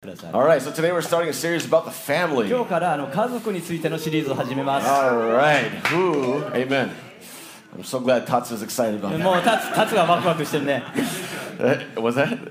[0.00, 2.48] ください All right, so today we're starting a series about the family.
[2.48, 6.42] 今日からあの家族についてのシリーズを始めます All right, who?
[6.54, 6.90] Amen.
[7.76, 10.82] I'm so glad Tatsu is excited about もうタツタツがワクワクしてるね
[11.58, 11.94] that.
[11.96, 12.50] Uh, Was that?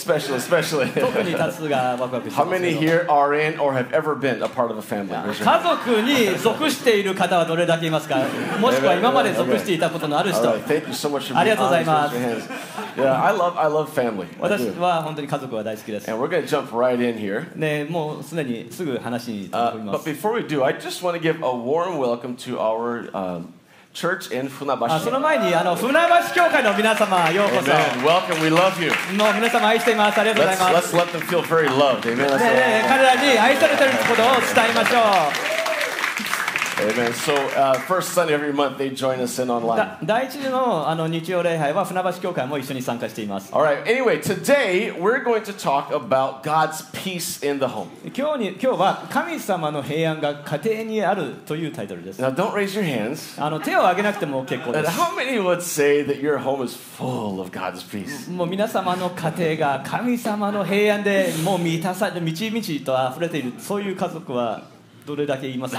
[0.00, 0.86] Especially, especially.
[0.92, 4.78] 特にタツがワクワクして How ます many けど here are in or have ever been a part of
[4.78, 5.08] a family?
[5.26, 5.62] Raise your 家 hand.
[5.62, 8.16] 族に属している方はどれだけいますか
[8.60, 11.86] もしくは今まで属していたことのある All 人 right, thank you so much for あり being がとうござい honest.
[11.86, 12.50] ます Raise your hands.
[12.96, 14.26] Yeah, I love, I love family.
[14.40, 14.78] I 私 do.
[14.80, 17.46] は本当に家族は大好きです And we're going to jump right in here.
[17.56, 21.98] ねもうすでにすぐ話に飛 Uh, びま but す before we do, I just want to give a warm
[21.98, 23.52] welcome to our um,
[23.93, 25.19] church in あその Funabashi.
[25.19, 28.03] 前にあの船橋教会の皆様ようこそ Amen.
[28.05, 28.41] Welcome.
[28.41, 28.89] We love you.
[29.17, 32.01] もう皆様愛していますありがとうござい Let's, ます let's let them feel very loved.
[32.03, 32.17] Amen.
[32.17, 34.99] ね Let's ね彼らに愛されていることを伝えましょ
[35.47, 35.50] う
[36.81, 37.13] Amen.
[37.13, 39.77] So, uh, first Sunday every month, they join us in online.
[39.77, 43.83] だ第一のあの日曜礼拝は船橋教会も一緒に参加しています All right.
[43.83, 47.87] Anyway, today we're going to talk about God's peace in the home.
[48.17, 53.39] 今日に今日は神様の平安が家庭にあるというタイトルです Now, don't raise your hands.
[53.39, 58.31] あの手を挙げなくても結構で And す how many would say that your home is full of God's peace?
[58.31, 64.70] もう皆様の家庭が神様の平安でもう満たされて満ち満ちと溢れているそういう家族は
[65.05, 65.75] どれだけ言います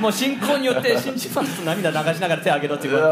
[0.00, 3.02] もう信仰によって信じますと涙流しながら手を挙げろってこと。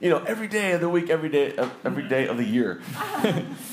[0.00, 2.80] You know, every day of the week, every day, of- every day of the year.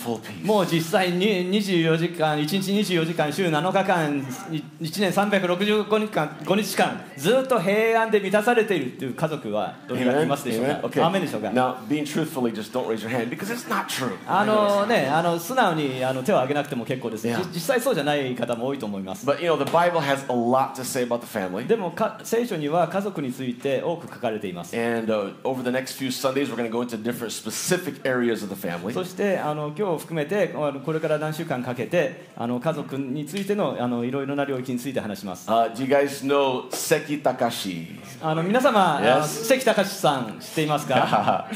[0.03, 0.45] Full peace.
[0.45, 11.03] もう実際に24時間1日24時間週7日間1年365日間5日間ずっと平安で満たされているという家族はどれだけい.ますでしょう.か Okay.
[11.03, 14.11] アーメンでしょうか Now, being truthfully, just don't raise your hand because it's not true.
[14.27, 17.41] あのね、あの素直にあの手を挙げなくても結構です、Yeah.
[17.43, 19.25] じ実際そうじゃない方も多いと思います。
[19.25, 21.65] But you know, the Bible has a lot to say about the family.
[21.67, 24.75] でもか聖書には家族について多く書かれています。
[24.77, 28.49] And uh, over the next few Sundays, we're going to go into different specific areas of
[28.49, 28.93] the family.
[28.93, 35.49] そしてあの今日含めてこれから何週間かけてあの家族についてのあのいろいろな領域について話します。
[35.49, 37.99] Uh, do you guys know Seki Takashi?
[38.21, 39.45] あの皆様、Yes.
[39.45, 41.47] 関隆さん知っていますか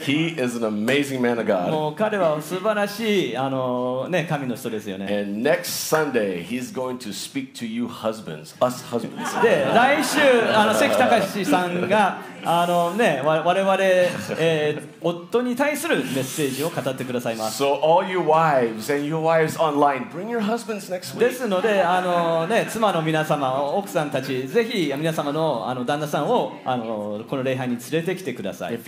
[0.00, 1.70] he is an amazing man of God.
[1.70, 5.06] もう彼は素晴らしいあの、ね、神の人ですよね。
[5.06, 9.42] And next Sunday, he's going to speak to you husbands, us husbands.
[9.42, 10.18] で来週
[10.54, 13.76] あの関隆さんがあの、ね、わ我々、
[14.38, 17.58] え、夫に対するメッセージを語ってくださいます。
[21.18, 28.78] ですのであの、ね、妻の皆様、奥さんたち、ぜひ皆様の,あの旦那さんをあのこの礼拝に連れてきてください。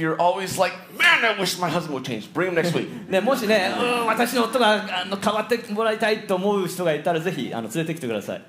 [3.10, 3.72] で、もしね、
[4.06, 8.42] 私の夫があの変わってもらいたいと思う人がいたら、ぜひあの連れてきてください。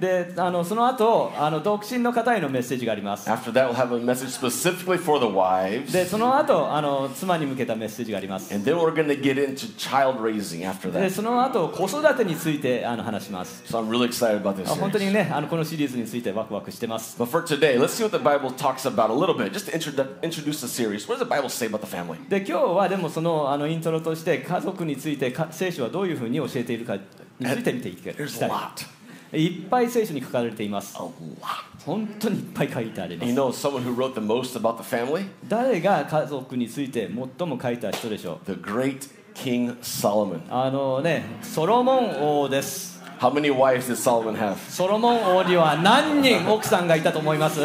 [0.00, 3.28] であのその後あの独身の方へのメッセージがあります。
[3.52, 5.92] That, we'll have a message specifically for the wives.
[5.92, 8.54] でその後あの妻に向けたメッセージがあります。
[8.54, 11.10] And then we're going to get into child raising after で that.
[11.10, 13.62] その後子育てについてあの話します。
[13.66, 14.70] So I'm really excited about this.
[14.70, 17.20] あ本当.にねあのこのシリーズについてワクワクしてます。
[17.20, 20.20] But for today, let's see what the Bible talks about a little bit, just to introdu-
[20.22, 21.08] introduce the series.
[21.08, 22.16] What does the Bible say about the family?
[22.28, 27.02] で今日はでもそのあのイントロとして家族についてか聖書はどういうふうに教えているかに
[27.46, 28.50] ついて見ていきた There's a い。
[28.50, 28.97] lot.
[29.32, 30.96] いっぱい聖書に書かれています。
[31.84, 33.38] 本当にいっぱい書いてありま You す。
[33.38, 35.26] know someone who wrote the most about the family?
[35.48, 40.40] 誰が家族について最も書いた人でしょう The great King Solomon.
[40.50, 42.98] あのね、ソロモン王です。
[43.20, 44.56] How many wives did Solomon have?
[44.70, 47.60] ソロモン王には何人奥さんがいたと思います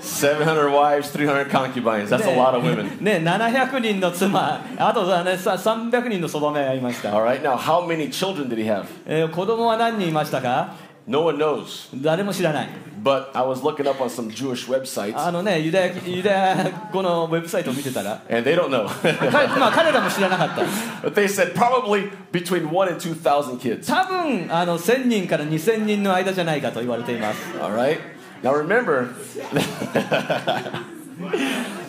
[0.00, 2.08] 700 wives, 300 concubines.
[2.10, 3.00] That's a lot of women.
[3.02, 7.12] ね、700人の妻、あとはね、さ300人のそばめがいました。
[7.12, 8.84] All right, now how many children did he have?
[9.06, 10.74] えー子供は何人いましたか
[11.07, 11.89] No one knows.
[12.01, 12.69] 誰も知らない。
[13.03, 18.87] But I was looking up on some Jewish websites, あのね、ユダヤユダヤ語のウェブサイトを見てたら、 and they don't know.
[19.29, 20.61] 彼まあ、彼らも知らなかった。
[21.05, 23.85] but they said probably between 1 and 2,000 kids.
[23.85, 27.41] 多分あの1000人から2000人の間じゃないかと言われています。
[27.59, 27.99] All right?
[28.41, 29.09] Now remember,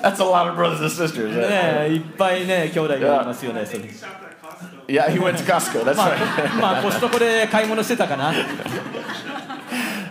[0.02, 1.36] that's a lot of brothers and sisters.
[1.36, 1.88] right?
[1.88, 3.64] ね、いっぱいね、兄弟がいますよね。
[3.64, 3.84] それ
[4.86, 5.82] Yeah, he went to Costco.
[5.82, 6.58] That's ま right.
[6.58, 8.32] あ、まあ、コストコで買い物してたかな。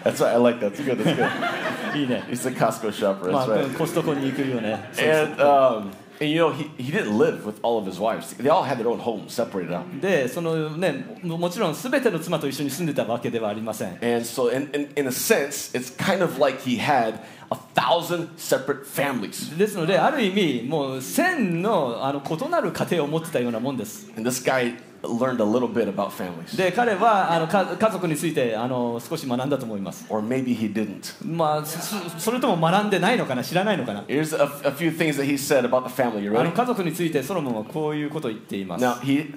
[0.08, 0.34] That's right.
[0.34, 0.74] I like that.
[0.74, 0.98] That's good.
[0.98, 1.98] That's good.
[1.98, 2.24] いいね。
[2.30, 3.32] He's a Costco shopper.
[3.32, 4.90] まあ That's right.、コストコに行くよね。
[4.98, 8.34] And, um, and you know, he, he didn't live with all of his wives.
[8.36, 10.00] They all had their own homes separated out.
[10.00, 13.90] で、そのね、ももちろんすべての妻と一緒に住んでたわけではありません。
[14.02, 17.20] And so, in, in, in a sense, it's kind of like he had
[17.52, 19.58] a thousand separate families.
[19.58, 24.12] ですので、ある意味、もう千のあの異なる家庭を持ってたようなもんです。
[24.18, 26.57] And this guy learned a little bit about families.
[26.57, 31.15] で彼はあのか家族についてあの少し学んだと思います Or maybe he didn't.
[31.25, 36.23] まあそそれとも学んでないのかな知らないのかな Here's a, a few things that he said about the family.
[36.25, 36.45] You あ ready?
[36.47, 39.35] の家族についてソロモンはこういうことを言っています Now, he,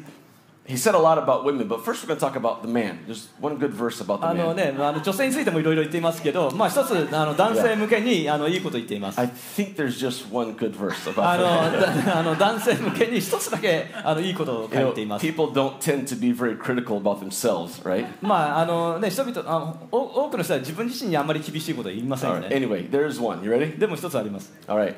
[0.70, 2.98] he said a lot about women, but first we're going to talk about the man.
[3.06, 4.74] There's one good verse about the あの man.
[4.76, 9.20] ね、 あの女性についてもいろいろ言っていますけど、まあ、一つあの男性向けにあのいいこと言っています。
[9.20, 12.06] I think there's just one good verse あ about の the man.
[12.06, 15.22] だあの男性向けに一つだけあのいいことを You 書い know, ています。
[15.24, 18.06] people don't tend to be very critical about themselves, right?
[18.20, 22.60] まああのね、人々あのお多くの人は自分自身にあんまり厳しいことは言いません All よ right.
[22.60, 22.66] ね。
[22.66, 23.44] Anyway, there's one.
[23.44, 23.78] You ready?
[23.78, 24.52] でも一つあります。
[24.66, 24.96] All right.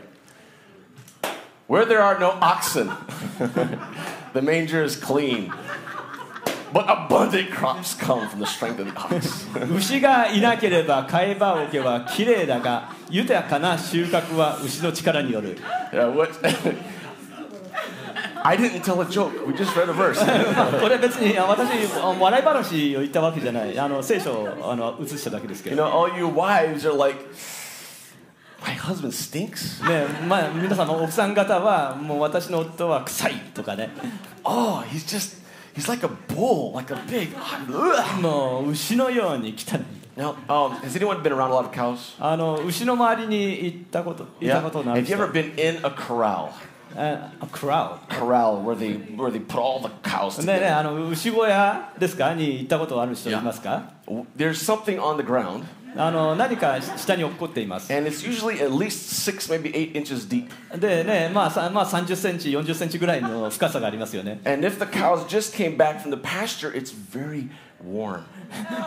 [1.69, 2.89] Where there are no oxen,
[4.34, 5.52] the manger is clean.
[6.74, 9.46] But abundant crops come from the strength of the ox.
[9.76, 15.58] 牛がいなければ飼い場桶はきれいだが、豊かな収穫は牛の力による。
[15.92, 16.32] Yeah, what?
[18.46, 19.46] I didn't tell a joke.
[19.48, 20.20] We just read a verse.
[20.56, 23.80] まあこれ別にあ私あ笑い話を言ったわけじゃない。
[23.80, 25.86] あの聖書をあの写しただけですけ You ど。
[25.86, 27.24] know, all you wives are like,
[28.66, 29.84] my husband stinks.
[29.88, 33.90] ねまあ、皆さんも奥さん方はもう私の夫は臭いとかね
[34.44, 35.38] Oh, he's just,
[35.76, 36.98] he's like a bull, like a.
[36.98, 38.22] Ugh.
[38.22, 39.82] もう牛のように汚い
[40.16, 42.16] Now, um, has anyone been around a lot of cows?
[42.20, 46.50] あの牛の周りに行ったこと行ったことのある Have you 人 ever been in a corral?
[46.96, 50.78] あクラ Corral where they where they put all the cows ウねえねえ together.
[50.78, 53.92] あの牛小屋ですかに行ったことある人いますか
[54.38, 55.64] There's something on the ground,
[55.96, 60.48] あの何か下に落っこっています and it's usually at least six, maybe eight inches deep.
[60.80, 67.50] でねまあさまあ30センチ40センチぐらいの深さがありますよね And if the cows just came back from the pasture, it's very
[67.86, 68.22] warm.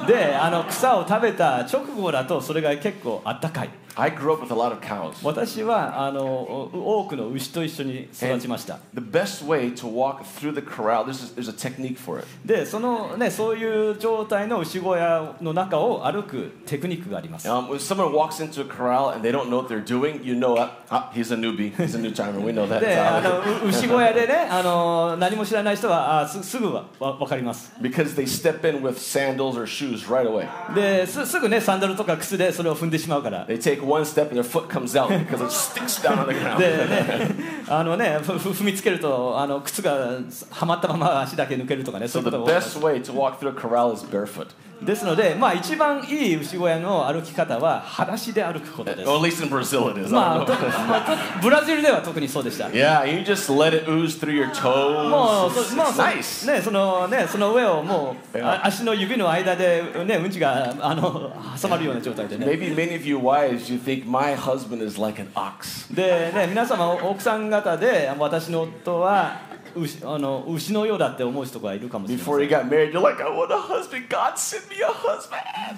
[0.07, 5.16] であの草を食べた直後だとそれが結構あったかい I grew up with a lot of cows.
[5.22, 12.18] 私はあのお多くの牛と一緒に育ちました The best way to walk through the corral, there's a, there's a technique for
[12.20, 12.26] it.
[12.46, 20.24] でそのねそういう状態の牛小屋の中を歩くテクニックがあります Um, when someone walks into a corral and they don't know what they're doing,
[20.24, 22.40] you know, uh, ah, he's a newbie, he's a new timer.
[22.40, 22.80] We know that.
[22.80, 30.48] で あ Uh, のう牛小屋でねあの何も知らない人はあすすぐはわ分かります because they step in with sandals or shoes right away.
[30.74, 36.28] ですすぐねサンダルとか靴でそれを踏んでしまうから They take one step and their foot comes out because it sticks down on
[36.28, 36.58] the ground.
[36.60, 37.36] でね
[37.68, 40.20] あのねふふ踏みつけるとあの靴が
[40.50, 44.48] はまったまま足だけ抜けるとかねそ So ういう the ことが best way to walk through a corral is barefoot.
[44.83, 50.13] ですのでまあ一番いい牛小屋の歩き方は裸足で歩くことです Or at least in Brazil it is.
[50.13, 55.75] まあと.まあとブラジルでは特にそうでした Yeah, you just let it ooze through your もう toes.
[55.77, 56.53] もうそ nice.
[56.53, 58.45] ねそのねその上をもう Yeah.
[58.47, 65.95] あ足の指の間でねうんちがあの挟まるような状態でね Maybe many of you wives, you think my husband is like an ox.
[65.95, 69.41] でね皆様奥さん方で私の夫は
[69.77, 72.27] 牛,あの牛のようだって思う人がいるかもしれない。
[72.27, 72.71] Like,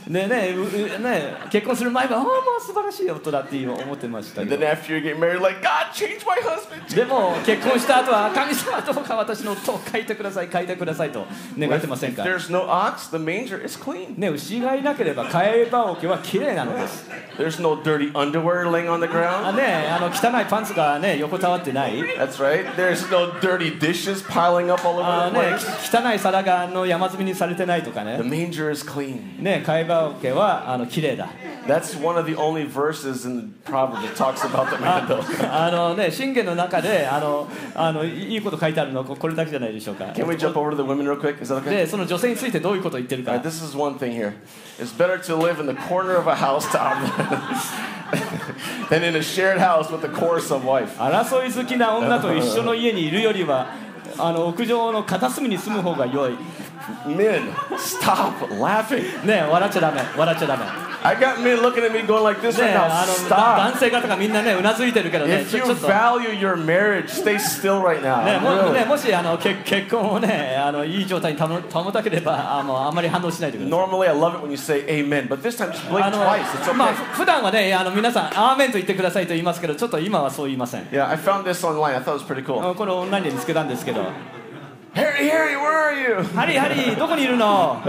[0.09, 11.27] ねえねえね、え結婚する前は、ああ、もう素晴らしい夫だって思ってましたよ married,、like, God, でも結婚した後は、神様どうか私の夫を書いてください、書いてくださいと
[11.59, 14.19] 願ってませんか？There's no ox, the manger is clean.
[14.19, 17.09] ね、牛がいなければ、飼い場置はきれいなのです。
[17.37, 19.53] There's no dirty underwear laying on the ground.
[19.57, 21.95] ねあの汚いパンツが、ね、横たわってない。
[22.17, 22.67] That's right.
[22.75, 26.11] There's no dirty dishes piling up all あ over the ね place.
[26.11, 29.43] 汚い皿があの山積みにされてないとか The ね manger is clean.
[29.43, 31.29] ね替え場桶はあの綺麗だ
[31.67, 35.23] That's one of the only verses in the proverb that talks about the man, though.
[35.53, 41.43] あのね信玄の中であのあのいいこと書いてあるのはここれだけじゃないでしょうか Can we jump over to the women real quick?
[41.43, 41.71] Is that okay?
[41.71, 44.33] でその女性についてどういうことを言ってるか right, this is one thing here.
[44.79, 46.97] It's better to live in the corner of a housetop
[48.91, 50.97] than in a shared house with a quarrelsome wife.
[50.99, 53.67] 争い好きな女と一緒の家にいるよりは
[54.19, 56.37] あの屋上の片隅に住む方が良い
[57.07, 59.25] Men, stop laughing.
[59.27, 62.89] ね笑っちゃダメ笑っちゃダメ I got men looking at me going like this ね right
[63.29, 63.29] now.
[63.29, 68.25] 男性方がみんなねうなずいてるけどね If you value your marriage, stay still right now.
[68.25, 71.47] ねも.ね、もしあの結結婚をねあのいい状態に保
[71.85, 73.81] 保たければあのあんまり反応しないでください。
[73.81, 76.43] Normally, I love it when you say amen, but this time just blink twice.
[76.61, 76.95] It's まあ okay.
[77.13, 81.95] ふ普段はねあの皆さん「アーメン」と言ってくださいと言いますけどちょっと今はそう言いません Yeah, I found this online.
[81.97, 82.75] I thought it was pretty cool.
[82.75, 84.03] これオンラインで見つけたんですけど
[84.95, 86.25] Harry, Harry, where are you?
[86.35, 87.81] 「ハリーハリーどこにいるの?」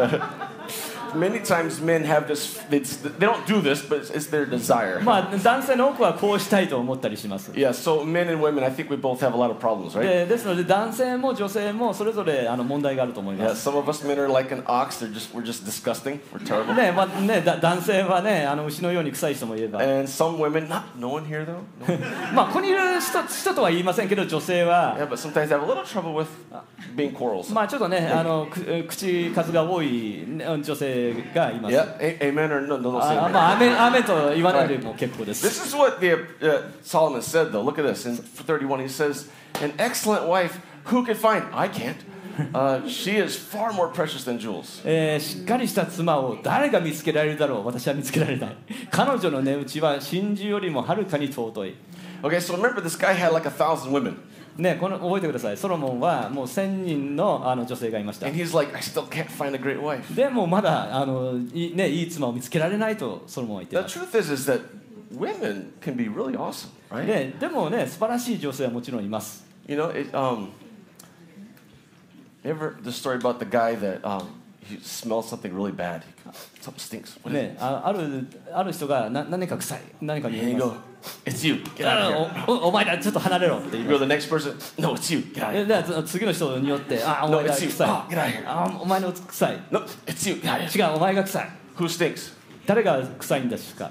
[1.15, 2.61] many times men have this.
[2.71, 5.01] It's, they don't do this, but it's, it's their desire.
[5.03, 7.71] まあ男性の多くはこうしたいと思ったりします Yeah.
[7.71, 10.03] So men and women, I think we both have a lot of problems, right?
[10.03, 13.55] でですので男性も女性もそれぞれあの問題があると思いま Yeah.
[13.55, 15.05] す Some of us men are like an ox.
[15.05, 16.21] They're just we're just disgusting.
[16.33, 16.75] We're terrible.
[16.75, 21.61] ねまあね、だ男性はねあの牛のように臭い人もいれば And some women, not no one here though.
[21.87, 22.35] No.
[22.35, 26.27] まあここにいる人人とは言いませんけど女性は Yeah, but sometimes they have a little trouble with
[26.97, 27.55] being quarrelsome.
[27.55, 31.97] まあちょっとねあのく口数が多いね女性 がいます Yeah.
[32.01, 32.77] A- amen or no?
[32.79, 32.93] No.
[32.93, 33.33] no say あ amen.
[33.33, 37.63] まあ雨雨と言わないでも結構です This is what the, uh, Solomon said, though.
[37.63, 38.07] Look at this.
[38.09, 39.29] In 31, he says,
[39.63, 41.45] An excellent wife, who can find?
[41.53, 41.97] I can't.
[42.53, 44.83] Uh, she is far more precious than jewels.
[44.85, 48.57] えーしっかりした妻を誰が見つけられるだろう私は見つけられない
[48.91, 51.75] 彼女の値打ちは真珠よりもはるかに尊い
[52.25, 54.17] Okay, so remember, this guy had like a thousand women.
[54.60, 60.14] ねこの覚えてくださいソロモンはもう1000人のあの女性がいました And he's like, I still can't find a great wife.
[60.14, 64.62] でもまだあのい,、ね、いい妻を見つけられないとソロモンは言ってい The ます truth is, is that
[65.18, 67.06] women can be really awesome, right?
[67.06, 70.50] ででもね素晴らしい女性はもちろんいます You know, it, um,
[72.44, 74.39] ever the story about the guy that um,
[74.70, 76.02] he smells something really bad?
[76.04, 77.18] He, something stinks.
[77.24, 77.34] What?
[77.34, 81.56] ねああるある人がな何か臭い何かに And 言い you ま go, す It's you.
[81.76, 82.44] Get out of here.
[82.44, 84.82] あおおお前らちょっと離れろって言い You ま go す to the next person.
[84.82, 85.20] No, it's you.
[85.34, 85.94] Get out of え here.
[86.02, 87.70] でつ次の人によってあお No, 前が it's you.
[87.70, 88.44] 臭い Oh, get out of here.
[88.48, 90.36] あお前の臭い No, it's you.
[90.36, 90.90] Get out of here.
[90.90, 92.34] 違うお前が臭い Who stinks?
[92.66, 93.90] 誰が臭いんですか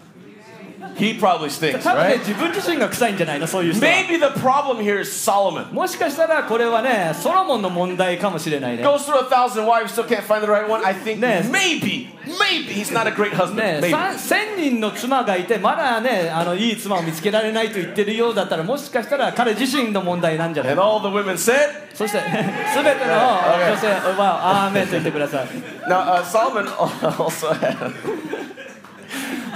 [0.96, 2.18] He probably stinks, 多分ね right?
[2.18, 5.72] 自分自身が臭いんじゃないのそういう人は Maybe the problem here is Solomon.
[5.72, 10.84] もしかしたらこれはねソロモンの問題かもしれないね Goes through a thousand wives, still can't find the right one.
[10.84, 11.50] I think Yes.
[11.50, 12.08] maybe,
[12.38, 13.56] maybe he's not a great husband.
[13.56, 22.18] ね1000人の妻がいてまだねあのいい妻を見つけられないと言ってるようだったらもしかしたら彼自身の問題なんじゃない And all the women said, そして
[22.74, 25.46] 全ての女性はアーメンと言ってください
[25.88, 26.66] now uh, Solomon
[27.18, 27.92] also had.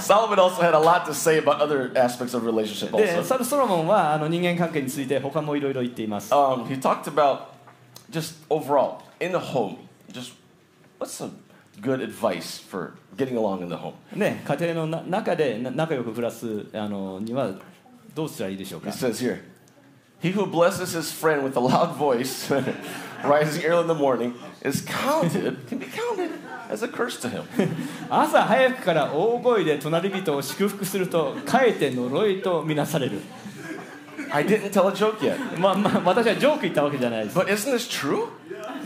[0.01, 3.23] Solomon also had a lot to say about other aspects of relationship で also.
[3.23, 7.47] それソロモンはあの人間関係について他もいろいろ言っています Um, he talked about
[8.11, 9.77] just overall in the home,
[10.11, 10.33] just
[10.99, 11.31] what's some
[11.81, 13.93] good advice for getting along in the home?
[14.15, 17.51] ね家庭のな中でな仲良く暮らすあのには
[18.15, 19.41] どうしたらいいでしょう He か says here,
[20.21, 22.49] he who blesses his friend with a loud voice,
[23.23, 24.33] rising early in the morning,
[24.63, 26.31] is counted, can be counted
[28.10, 33.20] 朝早くから大声で隣人を祝福するとかえって呪いとみなされる。
[34.30, 35.36] I didn't tell a joke yet.
[35.58, 37.38] まあまあ私はジョーク言ったわけじゃないです。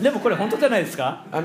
[0.01, 1.41] でもこれ本当じゃないですか ?I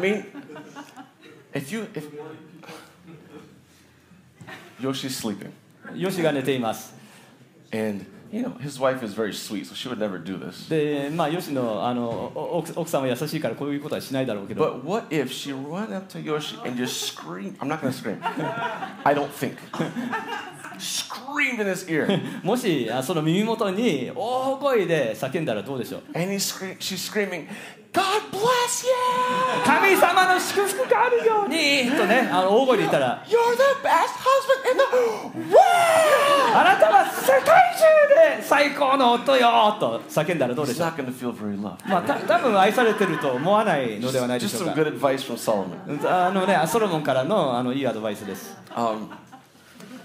[6.22, 6.94] が寝ています。
[10.70, 14.80] で、まあ、吉野あの奥,奥さんは優しいからこういうことはしないだろうけど。
[22.42, 26.02] もしその耳元に大声で叫んだらどうでしょう？
[29.66, 31.44] 神様の祝福がよ
[31.96, 33.22] とねあの大声で言ったら。
[36.54, 37.61] あなたは世界
[38.36, 40.86] で最高の夫よと叫んだらどうでしょう.
[41.88, 44.74] まあた多分愛されてると思わないのではないでしょう some
[46.02, 49.08] か.あのねソロモンからのあのいいアドバイスです Um,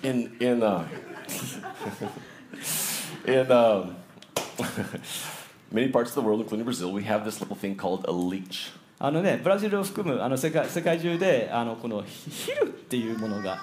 [0.03, 0.83] in in uh,
[3.25, 3.95] in um,
[5.71, 8.71] many parts of the world, including Brazil, we have this little thing called a leech.
[8.99, 13.59] あのねブラジルを含むあの世界世界中であのこのヒヒルっていうものが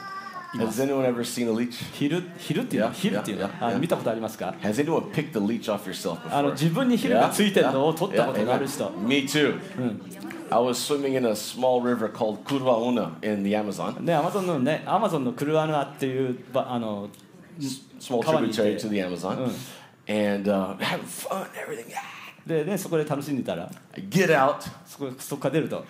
[0.55, 1.73] Has す anyone ever seen a leech?
[1.93, 3.79] ヒルヒルっていうの Yeah, ヒルっていうの yeah, yeah, あ yeah.
[3.79, 6.51] 見たことありますか Has anyone picked the leech off yourself あの before?
[6.53, 9.59] 自分にヒルがついてるのを取ったことがある人 Me too.
[10.51, 17.09] I was swimming in a small river called Curvauna in the Amazon, ねアマゾンのねアマゾンのクルアヌアっていうばあの
[17.99, 19.51] small Come on, tributary you to the Amazon,
[20.07, 21.91] and uh, having fun, everything.
[21.91, 21.99] Yeah.
[22.46, 24.56] で、ね、そこで楽しんでたら、Get out.
[24.86, 25.84] そこそこから出ると、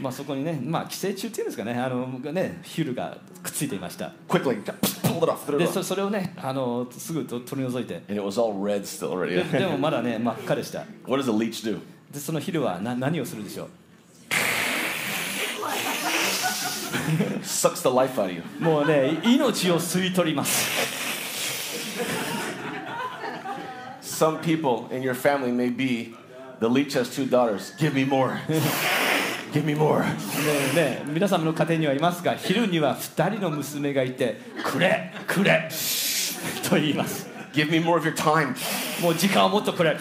[0.00, 4.10] まあそこにね、まあ、寄生虫っていうんですかね、あのねヒュルがくっついていました。
[5.58, 8.02] でそ、れをねあの、すぐ取り除いて。
[9.44, 10.84] で,もまだね、真っ赤でした。
[12.12, 13.68] で、そのヒルはな何をするでしょう？
[18.64, 21.13] もうね、命を吸い取ります。
[24.13, 26.15] Some people in your family may be
[26.59, 27.73] the leech has two daughters.
[27.77, 28.39] Give me more.
[29.51, 30.03] Give me more.
[30.03, 30.15] ね
[30.73, 35.69] えねえ皆様の家庭にはいますが昼には2人の娘がいてくれくれ
[36.69, 38.55] と言います Give me more of your time.
[39.01, 39.97] もう時間をもっとくれ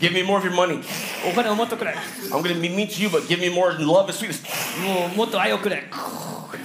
[0.00, 0.82] Give me more of your money.
[1.30, 1.94] お金をもっとくれ
[2.30, 4.42] I'm going to be mean to you, but give me more love and sweetness.
[4.82, 5.84] もうもっと愛をくれ、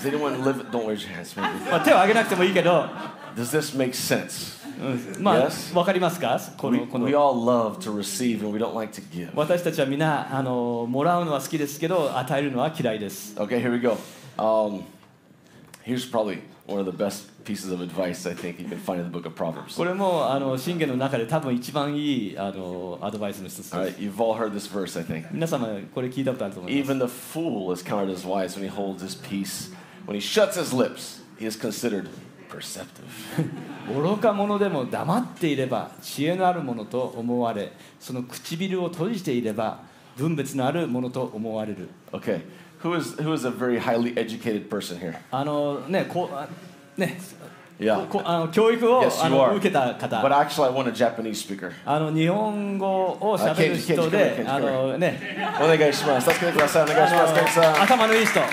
[0.01, 0.69] Does anyone live?
[0.69, 1.69] Don't raise your hands, maybe.
[1.69, 2.89] まあ、手を挙げなくてもいいけど、
[3.35, 4.57] Does this make sense?
[4.81, 5.75] うんまあ、 Yes.
[5.75, 9.29] わかりますかこ We, のこの we all love to receive and we don't like to give.
[9.35, 13.97] 私たちは皆あのもらうのは好きですけど与えるのは嫌いです Okay, here we go.
[14.37, 14.83] Um,
[15.85, 19.05] here's probably one of the best pieces of advice I think you can find in
[19.05, 19.75] the book of Proverbs.
[19.77, 25.27] これもあの信玄の中で多分一番いいあのアドバイスの一つです All right, you've all heard this verse, I think.
[25.31, 29.73] 皆様これ聞いたことあると思います Even the fool is counted as wise when he holds his peace.
[30.05, 32.07] When he shuts his lips, he is considered
[32.52, 33.06] Perceptive.
[33.88, 39.78] 愚か者でも黙っていれば知恵のあるものと思われその唇を閉じていれば
[40.16, 42.40] 分別のあるものと思われる Okay,
[42.82, 45.14] who is who is a very highly educated person here?
[45.30, 46.46] あのねこうあ
[46.96, 47.18] ね
[47.80, 48.06] Yeah.
[48.06, 51.72] こあの教育を Yes, あの.受けた But 方 actually, I want a Japanese speaker.
[51.84, 55.18] あの日本語をしゃべる人であのね
[55.60, 56.30] お願いします。
[56.30, 56.82] 助けてください。
[56.84, 57.60] お願いします。
[57.80, 58.38] 頭のいい人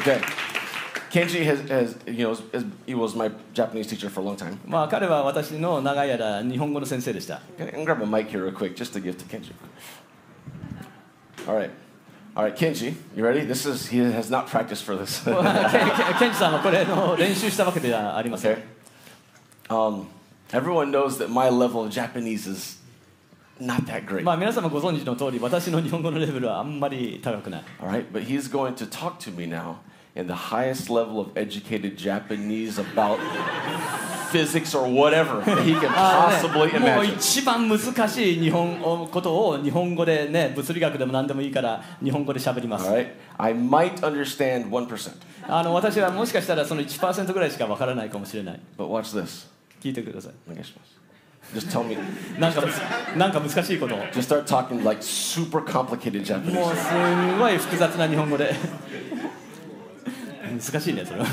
[0.00, 0.45] Okay.
[1.15, 4.57] Kenji has, has you know, is, he was my Japanese teacher for a long time.
[4.65, 9.51] まあ彼は私の長い間日本語の先生でした Can I grab a mic here real quick just to give to Kenji?
[11.47, 11.69] All right.
[12.33, 13.41] All right, Kenji, you ready?
[13.41, 15.23] This is, he has not practiced for this.
[15.25, 18.61] ケンケンケンジさんはこれの練習したわけではありません okay.
[19.69, 20.07] Um,
[20.53, 22.79] everyone knows that my level of Japanese is
[23.59, 24.23] not that great.
[24.23, 29.75] まあ皆様ご存知の通り私の日本語のレベルはあんまり高くない All right, but he's going to talk to me now
[30.16, 33.18] in the highest level of educated Japanese about
[34.32, 37.14] physics or whatever he can あ possibly imagine.
[37.14, 43.08] 一番難しい日本語ことを日本語でね物理学でも何でもいいから日本語で喋ります All right,
[43.38, 45.12] I might understand 1%,
[45.48, 49.46] あの私はもしかしたらその1%ぐらいしかわからないかもしれない but watch this.
[49.80, 50.32] 聞いてください
[51.54, 51.96] Just tell me,
[52.40, 52.60] なんか
[53.16, 56.76] なんか難しいことを just start talking like super complicated もう Japanese.
[56.76, 56.94] す
[57.36, 58.52] んごい複雑な日本語で
[60.58, 61.26] 難しいねそれは。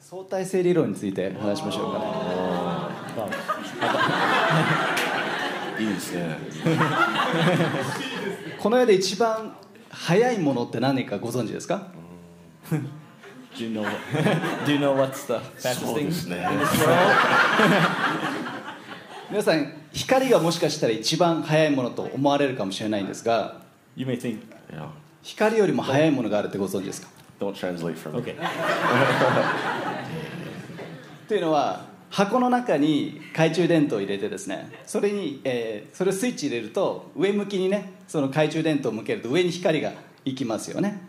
[0.00, 2.04] 相対性理論について話しましょうかね。
[5.84, 6.38] いいですね。
[8.58, 9.56] この世で一番
[9.90, 11.88] 速いものって何かご存知ですか？
[13.56, 13.84] Do you know,
[14.66, 16.36] do you know what's the fastest thing ですね。
[16.38, 16.98] in this world?
[19.30, 23.60] 皆さん光がもしかしたら一番速いものと思われるかもしれないんですが
[23.96, 24.40] You may think,
[24.72, 24.88] Yeah.
[25.22, 27.08] 光よりも速いものがあるってご存知ですか
[27.40, 28.22] ？Don't translate for me.
[28.22, 28.34] okay.
[31.28, 39.92] というのは箱の中に懐中電灯を入れてですねそれに、えーそれをスイッチ入れると上向きにねその懐中電灯を向けると上に光が
[40.24, 41.00] 行きますよね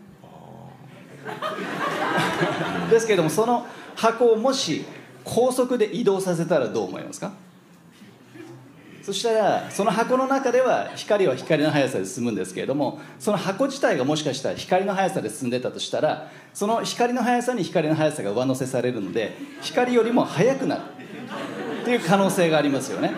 [2.90, 4.84] ですけれどもその箱をもし
[5.24, 7.32] 高速で移動させたらどう思いますか？
[9.02, 20.80] そしたらその箱の中では光は光の速さで進むんですけれどもその箱自体がもしかしたら光の速さで進んでたとしたらその光の速さに光の速さが上乗せされるので光よりも速くなる
[21.82, 23.12] っていう可能性がありますよね。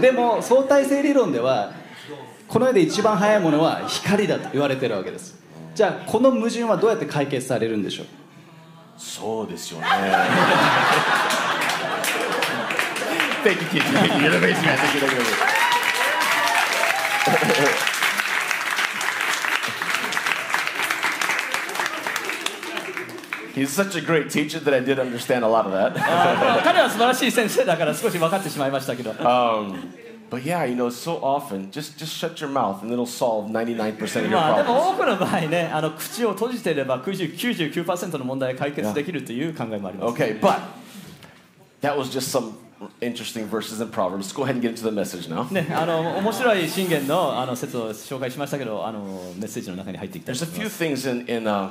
[0.00, 1.72] でも相対性理論では
[2.46, 5.36] この世で一番速いものは光だと言われてるわけです。
[5.74, 8.06] じゃあこの矛盾はどうやって解決されるんでしょう？
[9.00, 9.86] そうですよね。
[13.42, 13.80] Thank you, Kenji.
[13.80, 14.28] Thank you.
[14.28, 14.76] You're amazing, man.
[14.76, 15.48] Thank you, thank you, thank
[17.60, 17.80] you.
[23.54, 25.92] He's such a great teacher that I did understand a lot of that.
[25.96, 29.90] あーまあ彼は素晴らしい先生だから少し分かってしまいましたけど Um,
[30.29, 33.99] but yeah, you know, so often, just just shut your mouth and it'll solve 99%
[34.01, 34.67] of your ま あで problems.
[34.67, 40.59] も多くの場合ねあの口を閉じていれば90 99%の問題を解決できるという考えもあります、 Okay, but
[41.81, 42.53] that was just some
[43.01, 44.17] interesting verses in Proverbs.
[44.17, 45.51] Let's go ahead and get into the message now.
[45.53, 48.99] ね、あの面白い信玄のあの説を紹介しましたけどあの
[49.37, 51.69] メッセージの中に入っていきたい There's と a 思い few ます things in in, uh,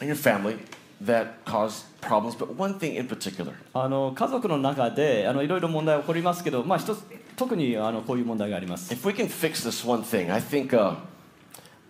[0.00, 0.58] in your family
[1.05, 3.53] that cause problems, but one thing in particular.
[3.73, 7.03] あの家族の中であのいろいろ問題起こりますけど、まあ、一つ
[7.35, 10.95] 特にあのこういう問題があります If we can fix this one thing, I think uh,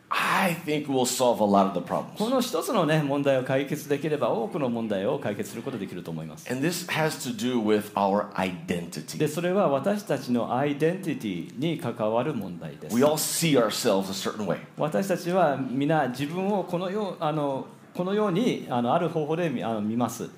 [0.10, 2.30] I think we'll solve a lot of the こ problems.
[2.30, 9.17] の一つの、ね、問題を解決できれば多くの問題を解決することができると思います And this has to do with our identity.
[9.17, 14.60] でそれは私たちのアイデンティティに関わる問題です We all see ourselves a certain way.
[14.78, 17.67] 私たちは皆自分をこのようあの
[17.98, 20.30] このようにあ,のある方法であの見ます。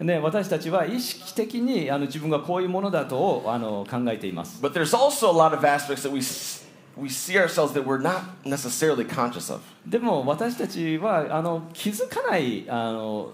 [0.00, 4.60] ね、私たちは意識的にあの自分がこういうものだとあの考えています。
[9.86, 13.30] でも私たちはあの気づかないあの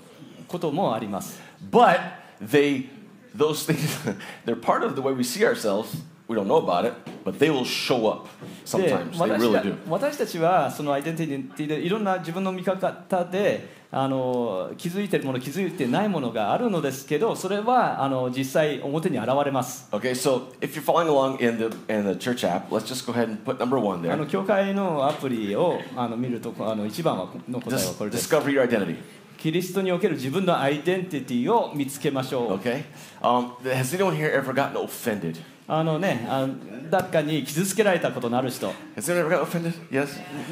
[0.46, 1.40] こともあります。
[1.70, 2.00] But
[2.42, 2.90] they,
[3.34, 3.98] those things,
[4.44, 6.04] they're part of the way we see ourselves.
[6.28, 6.92] We don't know about it,
[7.24, 8.28] but they will show up
[8.66, 9.12] で sometimes.
[9.12, 9.74] They 私 really た do.
[9.88, 19.88] 私たちはそのアイデンティティでいろんな自分の見方であの気づいてるもの気づいてないものがあるのですけどそれはあの実際表に現れます。
[19.90, 23.30] Okay, so if you're following along in the in the church app, let's just go ahead
[23.30, 24.16] and put number one あ there.
[24.16, 28.28] の教会のアプリをあの見るとあの一番はの答えはこれです。
[28.28, 28.96] discover your identity.
[29.38, 32.52] キリストにおける自分のアイデンティティを見つけましょう。
[32.56, 32.82] Okay.
[33.22, 35.38] Um, has anyone here ever gotten offended?
[35.70, 36.48] あのね、あ
[36.90, 38.72] 誰かに傷つけられたことのある人。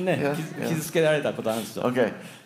[0.04, 0.36] ね
[0.68, 1.80] 傷つけられたことのある人。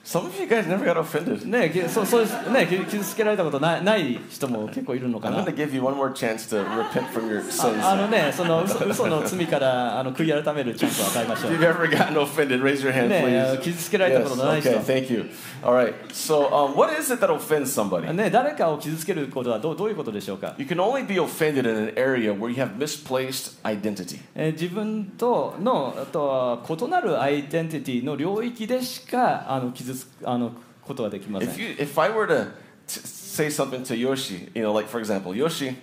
[0.02, 1.46] Some of you guys never got offended.
[1.46, 5.54] ね、きそうそうね、き傷つけられたことないない人も結構いるのか I'm な going。
[5.54, 7.84] to give you one more chance to repent from your sins.
[7.86, 11.58] ああのね、その嘘嘘の罪からあの悔い改めるチャンスを与えましょ If う。
[11.58, 13.22] you've ever gotten offended, raise your hand, ね、
[13.58, 13.60] please.
[13.60, 14.22] 傷つけられた Yes.
[14.24, 14.70] ことのない人。
[14.70, 14.80] Okay.
[15.06, 15.26] Thank you.
[15.62, 15.92] All right.
[16.12, 18.10] So, um, what is it that offends somebody?
[18.12, 24.18] ね、誰かを傷つけることはどうどういうことでしょうか、You can only be offended in an area where you have misplaced identity.
[24.34, 32.45] えー自分とのあとは異なるアイデンティティの領域でしかあの傷 つあのことができません If。you, if I were to
[32.87, 35.75] t- say something to Yoshi, you know, like for example, Yoshi,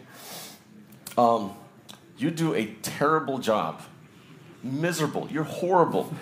[1.18, 1.50] um,
[2.16, 3.80] you do a terrible job,
[4.62, 6.12] miserable, you're horrible,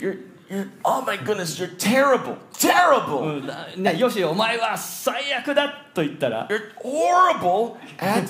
[0.00, 0.16] you're,
[0.48, 8.24] you're, oh my goodness, you're terrible, terrible, うんなね、よし、お前は最悪だと言ったら、 you're horrible at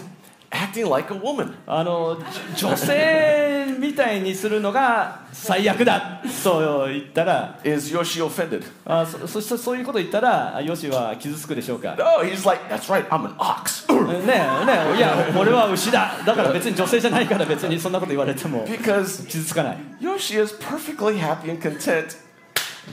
[0.51, 1.53] acting like a woman.
[1.65, 2.17] あの
[2.55, 8.63] じ女性みたいにするのが最悪だと言ったら、Is Yoshi offended?
[8.85, 11.95] あそそしてそういうこと言ったら、よしは傷つくでしょうか。
[11.97, 13.87] No, he's like, that's right, I'm an ox.
[14.07, 22.26] ねえねえいや俺は牛だだから別に女性じゃないから別にそんなこと言われても because 傷つかない、ね Yoshi is perfectly happy and content.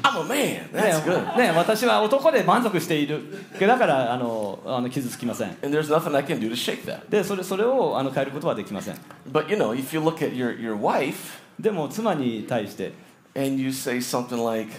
[0.03, 0.69] I'm a man.
[0.73, 1.37] え That's good.
[1.37, 7.09] ねえ私は男で満足しているだからあのあの傷つきません And there's nothing I can do to shake that.
[7.09, 8.95] でそれそれをあの変えることはできません
[9.31, 12.93] But you know, if you look at your, your wife でも妻に対して
[13.35, 14.71] and you say something like,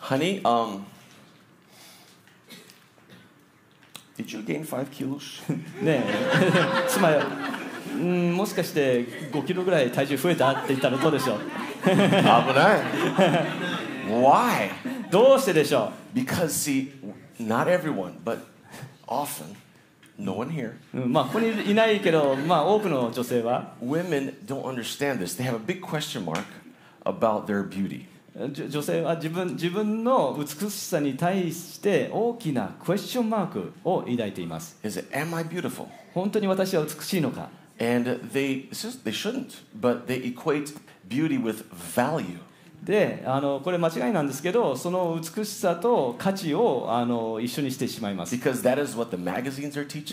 [0.00, 0.84] honey, um,
[4.16, 5.42] did you gain five kilos?
[5.82, 7.22] ねえ妻よ
[7.99, 11.39] うんもしかして5キロぐらい体重増えたって言ったらどうでしょう
[14.09, 14.69] Why?
[15.11, 16.91] どうしてでしょ Because, see,
[17.39, 18.39] not everyone, but
[19.07, 19.55] often,
[20.17, 25.37] no one here, まあここにいないけど、まあ、多くの女性は women don't understand this.
[25.37, 26.43] They have a big question mark
[27.05, 28.05] about their beauty.
[28.69, 35.87] 女性は自分自分の美しさに対して大きなクエスチョンマークを抱いています Is it, am I beautiful?
[36.13, 38.67] 本当に私は美しいのか And they,
[39.03, 40.73] they shouldn't, but they equate
[41.07, 42.39] beauty with value.
[42.83, 48.35] であのこれ間違いなんですけどその美しさと価値をあの一緒にしてしまいます。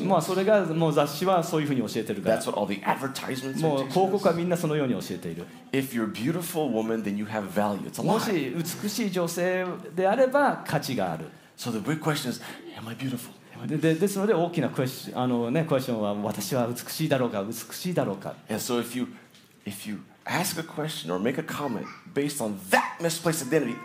[0.09, 2.37] まあそれがもう雑誌はそういうふうに教えてるから。
[3.63, 5.47] もう広告はみんなそのように教えている。
[8.03, 8.53] もし
[8.83, 11.27] 美しい女性であれば価値がある。
[13.67, 19.07] ででですので大きなクエスチョンあの、ね、クエスチョンは私は美しいだろうか美しいだろうか And so if you
[19.65, 23.77] if you ask a question or make a comment based on that misplaced identity,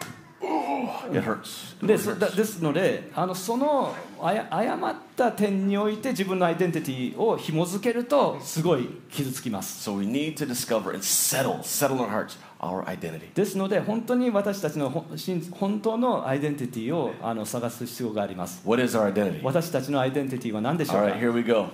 [1.11, 1.75] it hurts.
[1.81, 13.33] It でそだ.ですのであのそのあや誤った点において自分のアイデンティティを紐付けるとすごい傷つきます So we need to discover and settle, settle our hearts our identity.
[13.33, 19.43] ですので本当に私たちの本当のアイデンティティをあの探す必要があります What is our identity?
[19.43, 21.69] 私たちのアイデンティティは何でしょう All か right, here we go.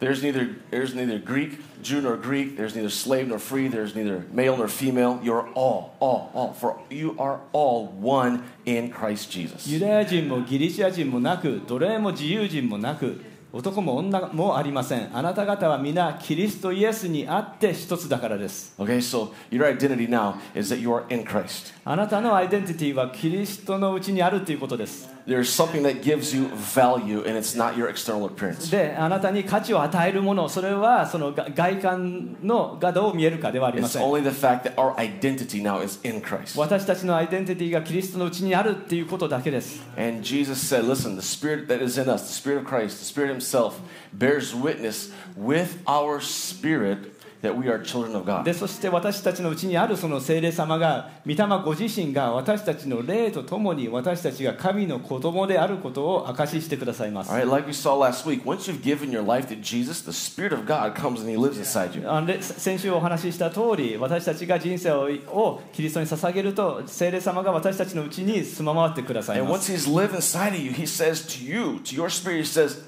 [0.00, 2.56] There's neither there's neither Greek, Jew nor Greek.
[2.56, 3.66] There's neither slave nor free.
[3.66, 5.18] There's neither male nor female.
[5.24, 6.52] You're all, all, all.
[6.52, 9.68] For you are all one in Christ Jesus.
[9.68, 15.16] ユダヤ人もギリシア人もなく奴隷も自由人もなく男も女もありません。
[15.16, 18.74] あなた方は皆キリストイエスにあって一つだからです。
[18.78, 21.72] Okay, so your identity now is that you are in Christ.
[21.84, 28.69] あなたのアイデンティティはキリストのうちにあるということです There's something that gives you value, and it's not your external appearance.
[28.69, 36.59] であなたに価値を与えるものそれはそのが外観のがどう見えるかではありま It's せん only the fact that our identity now is in Christ.
[36.59, 42.99] 私たちのアイデンティティがキリストのうちにあるっていうことだけです And Jesus said, Listen, the Spirit that is in us, the Spirit of Christ,
[42.99, 43.79] the Spirit Himself,
[44.13, 48.42] bears witness with our spirit that we are children of God.
[48.44, 60.12] でそして私たちのうちにあるその聖霊様が御霊ご自身が私たちの霊とともに私たちが神の子供であることを証ししてくださいます right, like we saw last week, once you've given your life to Jesus, the
[60.12, 62.42] Spirit of God comes and He lives inside you.
[62.42, 71.94] 先週お話しした通り私たちが人生ををキリストに捧げると聖霊様が私たちのうちに住まわってください And ま once す He's lived inside of you, He says to you, to
[71.94, 72.87] your spirit, He says,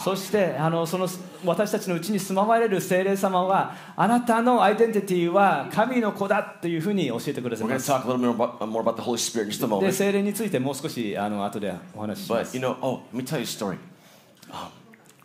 [0.00, 1.08] そしてあのその
[1.44, 7.74] 私たちのうちに住まわれる聖霊様はあなたのアイデンティティは神の子だというふうに教えてくださいま。
[9.92, 12.56] 聖霊についてもう少しあの後でお話しします。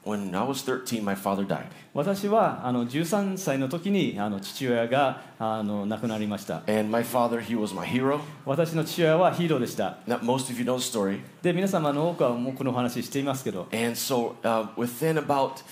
[0.03, 1.65] When I was 13, my father died.
[1.93, 8.19] 私はあの13歳の時にあの父親があの亡くなりました And my father, he was my hero.
[8.45, 11.21] 私の父親はヒーローでした Now, most of you know the story.
[11.41, 15.63] で皆様の多くはもうこのお話していますけど And so, uh, within about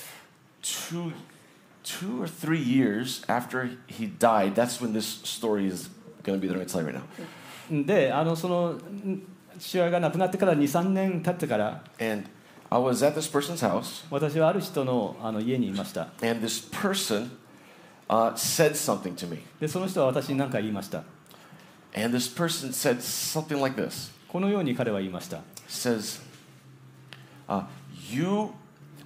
[0.62, 1.14] two,
[1.84, 5.90] two or three years after he died, that's when this story is
[6.24, 7.86] going to be to tell you right now.
[7.86, 9.24] であのそのん
[9.58, 12.30] 父親が亡くなってから23年経ってから And
[12.71, 17.31] I was at this person's house, 私はある人のあの家にいました and this person
[18.09, 19.43] uh, said something to me.
[19.61, 21.05] でその人は私に何か言いました
[21.97, 24.13] And this person said something like this.
[24.29, 26.21] このように彼は言いました says,
[27.49, 27.65] uh,
[28.11, 28.51] You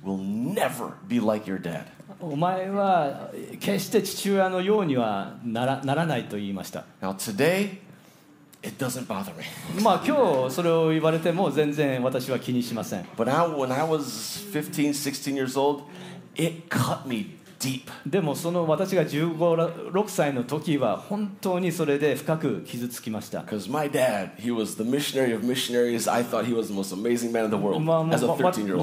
[0.03, 1.85] will never be like your dad.
[2.21, 7.79] お前は決して父親のようにはならならないと言いました Now, today,
[9.84, 13.06] まあ今日それを言われても全然私は気にしません。
[18.06, 23.44] でもその私が15、6歳の時は本当にそれで深く傷つきました。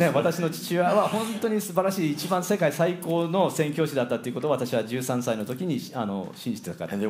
[0.01, 6.95] ね、私の父親は本当に素晴らしい、一番世界最高の宣教師だったということを私は13歳の時にあの信じてたから。
[6.95, 7.05] And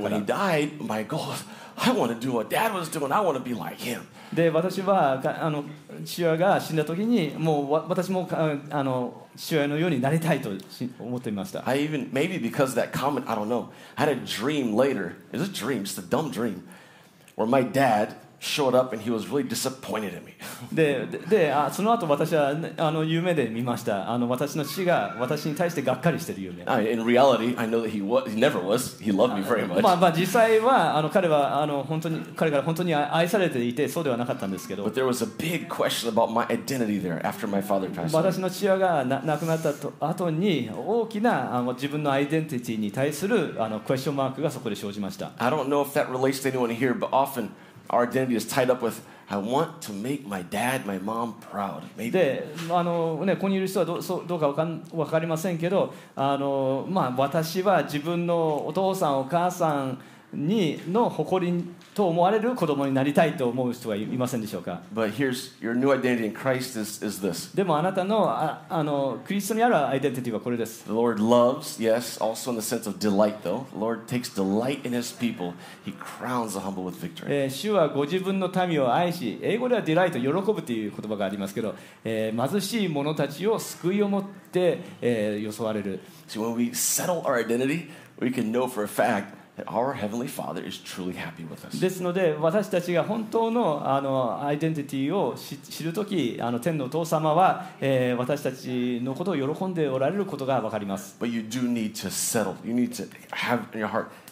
[1.82, 3.10] I want to do what dad was doing.
[3.10, 4.02] I want to be like him.
[4.32, 5.64] で私はかあの
[6.04, 13.70] 父親が死んだ時にもうわ私もかあの父親のようになりたいとし思っていました I even, maybe because that comment, I don't know.
[13.96, 15.16] I had a dream later.
[15.32, 16.62] It was a dream, just a dumb dream,
[17.34, 20.32] where my dad showed up and he was really disappointed in me.
[20.72, 28.98] ででであその後私はねあの夢で見ましたあの私の父が私に対してがっかりしてる夢 in reality, I know that he was, he never was.
[28.98, 29.82] He loved me very much.
[29.82, 38.16] まあまあ実際はあの彼はあの本当に彼から本当に愛されていてそうではなかったんですけど But there was a big question about my identity there after my father passed.
[38.16, 47.50] 私の父親がな亡くなったと後に大きなあの自分のアイデンティティに対するあのクエスチョンマークがそこで生じました I don't know if that relates to anyone here, but often
[47.90, 51.82] our identity is tied up with, I want to make my dad, my mom proud.
[51.96, 52.10] Maybe.
[52.10, 59.98] であの、ね、ここにいる人はどそうどうかわかんわかりませんけどあの、まあ、私は自分のお父さんお母さん
[60.32, 61.64] にの誇り
[62.00, 72.18] と思われる子供になりたいと思う人はいいませんでしょうか But here's your new identity in Christ is, is this でもあなたのああのクリストにあるアイデンティティはこれです The Lord loves, yes,
[72.18, 73.66] also in the sense of delight, though.
[73.74, 75.52] The Lord takes delight in his people.
[75.84, 77.26] He crowns the humble with victory.
[77.28, 89.34] えー主はご自分の民を愛し英語では delight 喜ぶという言葉がありますけど、えー貧しい者たちを救いをもって、えー装われる See, when we settle our identity, we can know for a fact
[91.80, 101.16] ですので私たちが本当の,あのアイデンティティを知るとき天のお父様は、え、私たちのことを喜んでおられることがわかります。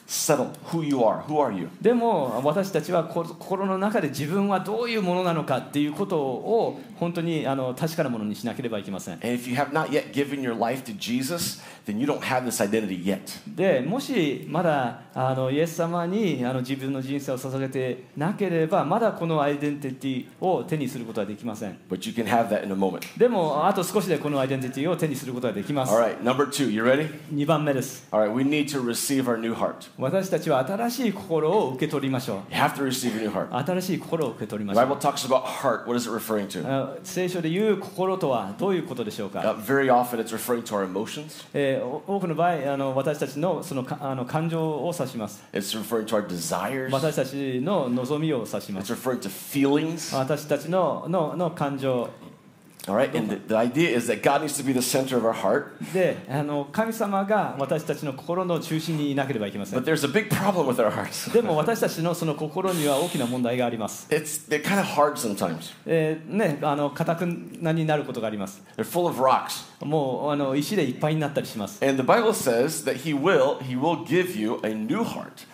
[0.09, 1.23] Settle who you are.
[1.27, 1.69] Who are you?
[1.83, 12.21] でも私たちはこ心の中で自分はどういうものなのかっていうことを本当にあの確かなものにしなければいけません And if you have not yet given your life to Jesus, then you don't
[12.21, 13.21] have this identity yet.
[13.47, 23.01] でもしまだあのイエス様にあの自分の人生を捧げてなければまだこのアイデンティティを手にすることはできません But you can have that in a moment.
[23.19, 27.11] でもあと少しでこのアイデンティティを手にすることができます All right, number two, you ready?
[27.31, 29.91] 2番目です All right, we need to receive our new heart.
[30.01, 32.39] 私たちは新しい心を受け取りましょう。
[33.67, 34.85] 新しい心を受け取りましょう。
[36.63, 39.57] Heart, 聖書で言う心とはどういうことでしょうか、uh,
[41.53, 45.43] え、多くの場合あの、私たちの,その,かあの感情を指します。
[46.93, 48.93] 私たちの望みを指します。
[50.15, 52.09] 私たちの,の,の感情。
[52.89, 55.35] All right, and the, the idea is that God needs to be the center of our
[55.35, 55.73] heart.
[55.93, 61.31] であの神様が私たちの心の中心にいなければいけません But there's a big problem with our hearts.
[61.33, 65.75] でも私たちのその心には大きな問題があります、It's they're kind of hard sometimes.
[65.85, 69.67] えーねあの固くなになることがあります They're full of rocks.
[69.85, 75.47] もうあの石でいっぱいになったりします And the Bible says that He will, He will give you a new heart.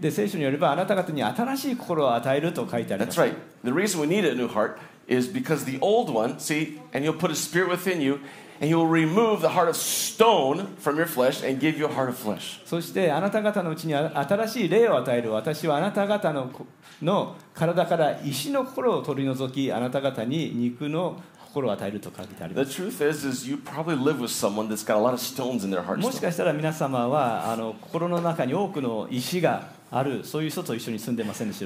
[0.00, 3.34] で聖書によればあなた方に新しい心を与えると書いてありま That's す right.
[3.64, 4.76] The reason we need a new heart
[5.10, 8.20] is because the old one, see, and He'll put a spirit within you,
[8.60, 11.92] and He will remove the heart of stone from your flesh and give you a
[11.92, 12.60] heart of flesh.
[12.64, 16.64] そしてあなた方のうちに新しい霊を与える私はあなた方のこ
[17.02, 25.18] の体から石の心を取り除きあなた方に肉の心を与えると書いてありま The す truth is, is you probably live with someone that's got a lot of
[25.18, 25.96] stones in their heart.
[25.98, 31.48] もし.かしたら皆様はあの心の中に多くの石があるそういう人と一緒に住んでません。
[31.48, 31.58] もし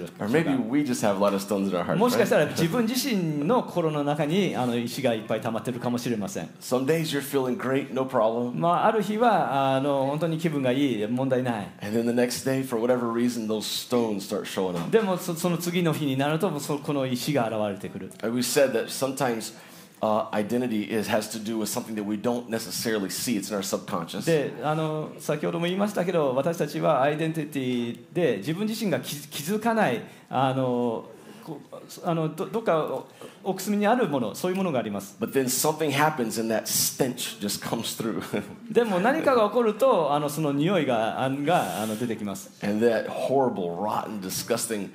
[2.16, 6.48] かしたら自分自身の心の中にあの石がいっぱい溜まってるかもしれません。
[8.54, 11.68] まあ、ある日はあの本当に気分がいい、問題ない。
[14.90, 18.10] でもそ,の次の日になると、この石が現れてくる。
[20.04, 22.48] And we said that sometimes uh, identity is, has to do with something that we don't
[22.48, 23.36] necessarily see.
[23.36, 24.24] It's in our subconscious.
[24.26, 31.06] であの先ほども言いましたけど私たちはアイデンティティで自分自身が気気づかないあの
[32.04, 33.04] あのどどっか
[33.42, 38.22] 奥隅にあるものそういうものがあります But then something happens and that stench just comes through.
[38.72, 44.90] でも何かが起こるとあのその匂いがあがあの出てきます and that horrible, rotten, disgusting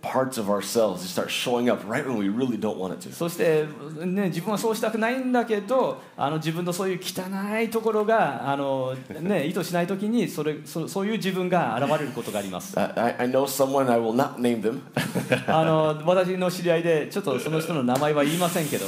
[0.00, 3.12] parts of ourselves just start showing up right when we really don't want it to.
[3.12, 3.66] そして、
[4.06, 14.80] ね、自分はそうしたくないんだけどあの自分のそういう汚いところがあの、ね、意図しない時にそれそそういう自分が現れることがあります I- I know someone, I will not name them,
[15.48, 18.86] あの私の知り合いでちょっとその人の名前は言いませんけど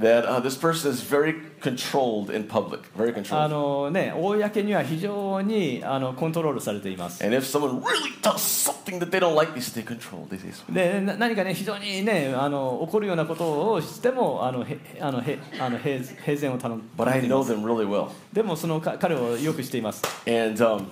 [0.00, 3.48] that uh, this person is very controlled in public, very あ controlled.
[3.48, 10.28] の、ね、公には非常にあのコントロールされています And if someone really does something that they don't like, they stay controlled.
[10.28, 18.10] They say, でな何かね非常にねあの起こるようなことをしてもあのへあのへあの平平然を頼む but I know them really well.
[18.32, 20.86] でもそのか彼をよくしています And um,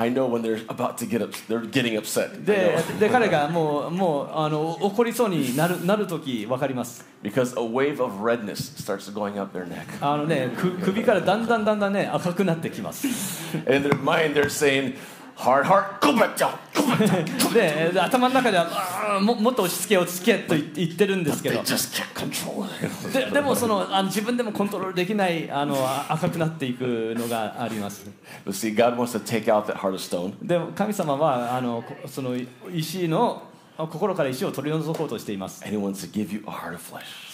[0.00, 2.42] I know when they're about to get up, they're getting upset.
[2.42, 9.84] で.で彼がもうもうあの怒りそうになるなる時分かります Because a wave of redness starts going up their neck.
[10.00, 13.06] あのねく首からだんだんだんだんね赤くなってきます
[13.66, 14.94] And their mind, they're saying,
[17.54, 21.62] で頭の中ではも,もっと押し着け押し着けと言ってるんですけど。
[23.32, 25.76] で,もその自分でもコントロールできないあの
[26.08, 28.06] 赤くなっていくのがあります。
[30.42, 32.34] でも神様はあのその
[32.74, 33.42] 石の
[33.78, 35.64] 心から石を取り除こうとしています。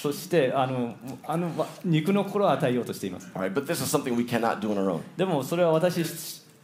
[0.00, 0.94] そしてあの
[1.26, 3.28] あの肉の心を与えようとしています。
[5.16, 6.04] でもそれは私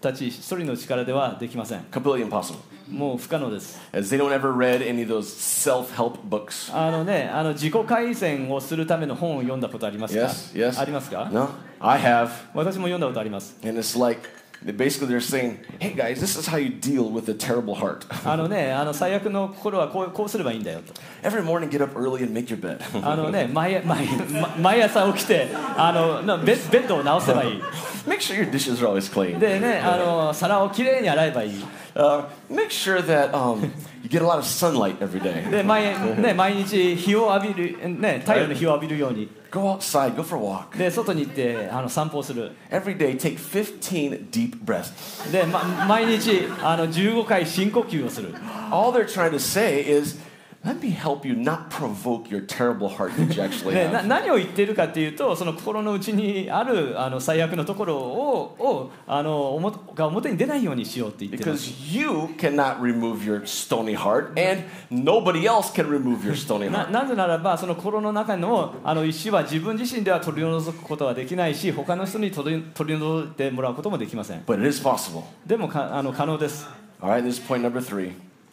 [0.02, 2.56] たち一人の力ではできません Completely impossible.
[2.90, 6.70] もう不可能です Has anyone ever read any of those self-help books?
[6.76, 10.78] あのねあの自己改善をするための本を読んだことありますか Yes, yes.
[10.80, 11.48] ありますか No,
[11.80, 12.28] I have.
[12.54, 14.41] 私も読んだことあります And it's like they-
[14.75, 18.05] basically they're saying, "Hey guys, this is how you deal with a terrible heart.
[18.25, 20.93] あのねあの最悪の心はこうこうすればいいんだよと
[21.27, 22.79] Every morning, get up early and make your bed.
[23.07, 24.05] あのね毎毎
[24.41, 27.61] ま毎朝起きてあのなベベッドを直せばいい
[28.07, 29.37] make sure your dishes are always clean.
[29.37, 31.63] でねあの皿をきれいに洗えばいい
[31.95, 33.71] Uh, make sure that um,
[34.03, 35.49] you get a lot of sunlight every day.
[35.49, 35.83] で毎,、
[36.21, 40.77] ね、毎日日を浴びる、ね、太陽の日を浴びるように Go outside, go for a walk.
[40.77, 45.31] で外に行ってあの散歩をする Every day, take 15 deep breaths.
[45.31, 48.33] で、ま、毎日あの15回深呼吸をする
[48.71, 50.19] All they're trying to say is,
[50.64, 54.06] let me help you not provoke your terrible heart that you actually have.
[54.06, 66.70] 何を言っているかっていうとその心の内にあるあの最悪のところををあの表が表に出ないようにしようって言ってます Because you cannot remove your stony heart, and nobody else can remove your stony
[66.70, 66.90] な heart.
[66.90, 75.24] なぜならばその心の中のあの石は自分自身では取り除くことはできないし他の人に取り取り除いてもらうこともできません But it is possible.
[75.44, 76.68] でもかあの可能です
[77.00, 78.12] All right, this is point number three.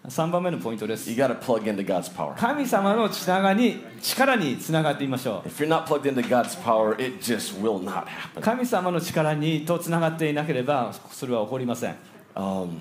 [0.10, 2.36] 3番目のポイントです You got to plug into God's power.
[2.36, 8.42] 神様のつながに力につながってみましょう If you're not plugged into God's power, it just will not happen.
[8.42, 11.96] 神様の力にとつながっていなければそれは起こりません
[12.36, 12.80] Um,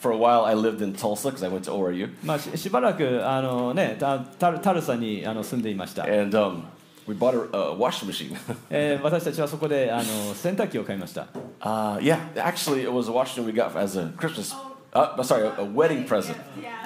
[0.00, 6.62] for a while, I lived in Tulsa because I went to ORU, まあ、ししばらくあの、ね、タタルサにあの住んでいました、and um,
[7.06, 8.36] we bought a, a washing machine.
[8.70, 11.26] えー私たちはそこであの洗濯機を買いました、
[11.60, 14.56] uh, yeah, actually, it was a washing we got as a Christmas.
[14.94, 16.36] Uh, sorry, a, wedding present.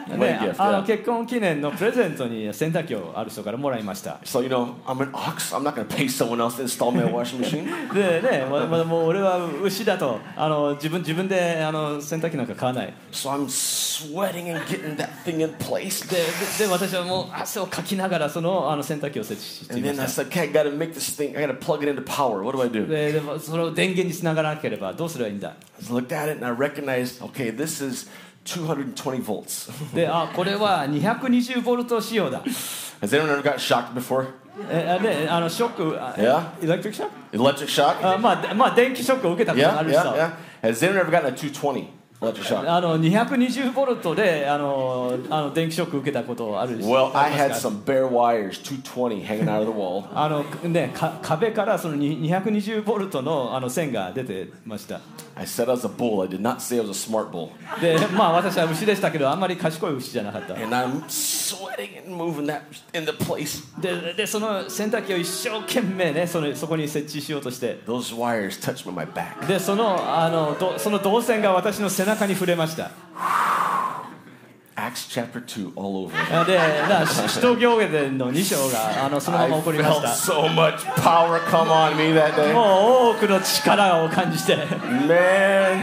[0.08, 0.86] Wedding ね gift, あの yeah.
[0.86, 5.52] 結婚記念のプレゼントに洗濯機をある人からもらいました So, you know, I'm an ox.
[5.52, 7.64] I'm not going to pay someone else to install my washing machine.
[7.92, 16.08] でね、ままもう俺は牛だとあの自分自分であの洗濯機なんか買わない So I'm sweating and getting that thing in place.
[16.08, 16.16] で
[16.60, 21.48] でで私はもう汗をかきながらそのあの洗濯機を設置してい And ま then I した said, okay, I got to make this thing, I got
[21.50, 22.44] to plug it into power.
[22.44, 22.86] What do I do?
[22.86, 28.09] ででもそれを電源につながらなければどうすればいいんだ I looked at it and I recognized, okay, this is
[28.45, 29.72] 220 volts.
[29.93, 32.41] であこれは220ボルト仕様だ
[33.01, 34.28] Has anyone ever got shocked before?
[34.69, 36.63] えあであのショックあ Yeah.
[36.63, 38.13] エレクトリックショック Electric shock?
[38.15, 40.69] あ、まあ、でまあ電気ショックを受けたことが Yeah, ある人 yeah, yeah.
[40.69, 41.94] Has anyone ever gotten a 220 electric shock?
[42.18, 50.06] あの220ボルトであのあの電気ショックを受けたことある人 Well, あ I had か some bare wires, 220, hanging out of the wall.
[50.14, 55.00] あのね、か壁からそのに220ボルトのあの線が出てました
[55.38, 56.22] I said I was a bull.
[56.22, 57.50] I did not say I was a smart bull.
[57.82, 62.62] でまあ私は牛でしたけどあんまり賢い牛じゃなかった And I'm sweating and moving that
[62.94, 63.62] into place.
[63.78, 69.46] ででその洗濯機を一生懸命ねそのそこに設置しようとして Those wires touched my back.
[69.46, 72.90] でそのあのどその導線が私の背中に触れました
[74.76, 76.12] Acts chapter 2 all over.
[76.38, 82.52] あでだし使徒行伝の2章があのそのま I ま起こりまし felt た so much power come on me that day.
[82.52, 85.82] もう多くの力を感じて Man,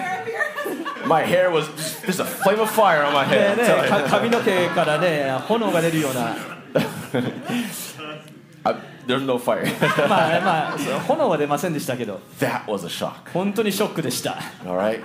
[1.08, 1.66] my hair was
[2.06, 3.58] there's a flame of fire on my で head.
[3.58, 6.36] ね.髪の毛からね炎が出るような
[8.66, 8.76] I,
[9.08, 9.66] there's no fire.
[10.08, 13.32] まあまあ炎は出ませんでしたけど that was a shock.
[13.34, 15.02] 本当にショックでした All right?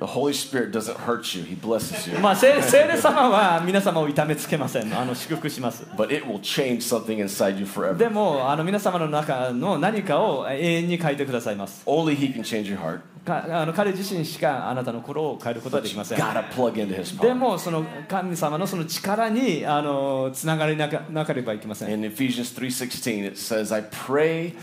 [0.00, 2.18] The Holy Spirit doesn't hurt you, He blesses you.
[2.20, 7.98] まあ聖聖霊様は皆様を痛めつけませんあの祝福します But it will change something inside you forever.
[7.98, 13.00] でもあの皆様の中の何かを永遠に変えてくださいます Only He can change your heart.
[13.26, 24.54] かあの彼自身しかあなたの心を変えることはできませんで.もその神様のその力にあのつながりなかなければいけません In Ephesians 3:16 it says, "I pray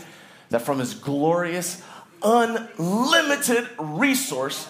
[0.50, 1.84] that from his glorious
[2.22, 4.66] unlimited resource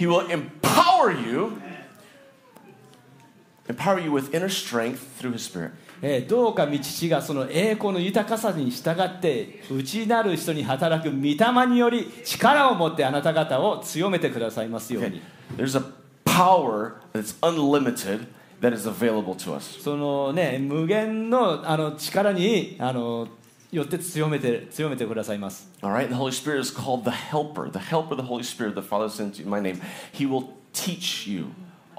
[0.00, 1.52] he will empower you
[3.68, 5.70] empower you with inner strength through his spirit."
[6.02, 15.20] えーどうか御父がその栄光の豊かさに従って内なる人に働く御霊により力を持ってあなた方を強めてくださいますよう.に
[15.58, 15.84] There's a
[16.24, 18.26] power that's unlimited
[18.62, 19.78] that is available to us.
[19.82, 23.28] そのね無限のあの力にあの
[23.71, 26.07] よって強めて強めてくださいます All right?
[26.07, 27.69] The Holy Spirit is called the helper.
[27.69, 29.81] The helper, the Holy Spirit, the Father sends you in my name.
[30.13, 31.47] He will teach you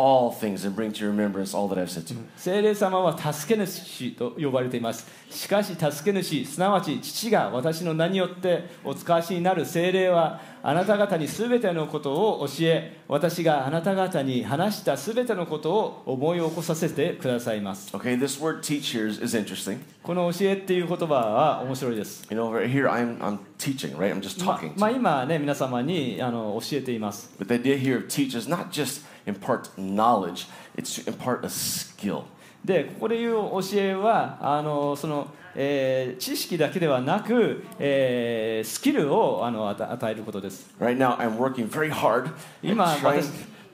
[0.01, 2.19] All things and bring to your remembrance all that I've said to you.
[2.35, 19.79] 聖霊様は助け主と呼ばれていますしかし助け主すなわち父が私の名によってお使わしになる聖霊はあなた方に全てのことを教え私があなた方に話した全てのことを思い起こさせてくださいます Okay, this word teach here is, interesting.
[20.03, 24.13] この教えっていう言葉は面白いです You know, here I'm, I'm teaching, right?
[24.13, 24.73] I'm just ま talking.
[24.77, 24.99] まあ to you.
[24.99, 31.45] 今ね皆様にあの教えています But the idea here of teach is not just impart knowledge, it's to impart
[31.45, 32.23] a skill.
[32.63, 42.29] でここで言う教えはあのその、えー知識だけではなく、えースキルをあの与与えることです Right now, I'm working very hard
[42.61, 42.85] 今、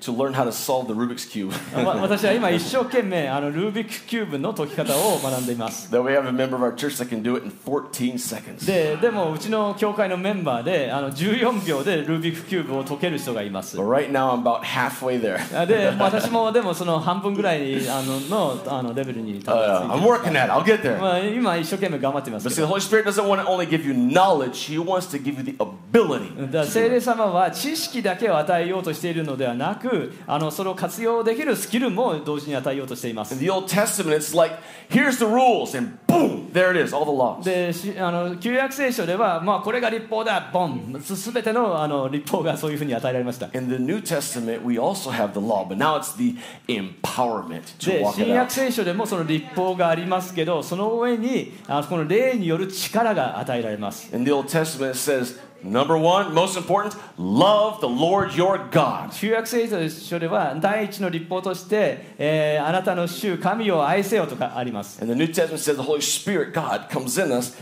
[0.02, 1.52] to learn how to solve the Rubik's Cube.
[1.84, 8.14] わ私は今一生懸命あのルービックキューブの解き方を学んでいます Though we have a member of our church that can do it in 14
[8.18, 8.66] seconds.
[8.66, 15.40] ででもうちの教会のメンバーであの14秒でルービックキューブを解ける人がいます But right now, I'm about halfway there.
[15.60, 18.20] あで私もでもその半分ぐらいあの
[18.56, 20.52] のあのレベルにた Uh, ど I'm り着い working at it.
[20.54, 21.00] I'll get て、there.
[21.02, 23.94] まあ、今一生懸命頑張ってま But す see, け the ど Holy Spirit doesn't want to only give you
[23.94, 26.52] knowledge, He wants to give you the ability.
[26.52, 29.87] だ聖霊様は知識だけを与えようとしているのではなく
[30.28, 34.56] あのそれを活用できるスキルも同時に与えようとしています the Old Testament, it's like,
[34.90, 37.44] here's the rules, and boom, there it is, all the laws.
[37.44, 46.36] でしあの旧約聖書では、まあ、これが立法だボンすすべてのあの立法がそういうふうに与えられました In the New Testament, we also have the law, but now it's the
[46.68, 48.52] empowerment to で walk 新 it 約 out.
[48.52, 58.59] 聖書でもその立法がありますけどその上にあこの霊による力が与えられます In the Old Testament, it says, number one, most important, love the Lord your
[58.71, 59.11] God.
[59.13, 67.57] 旧約聖書では第一の立法として、えーあなたの主神を愛せよとかあります And the New Testament says the Holy Spirit, God, comes in us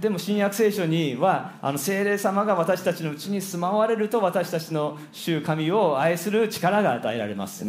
[0.00, 7.64] でも新約聖書にはあの精霊様が私たちのうちに住まわれると私たちの主神を愛する力が与えられます。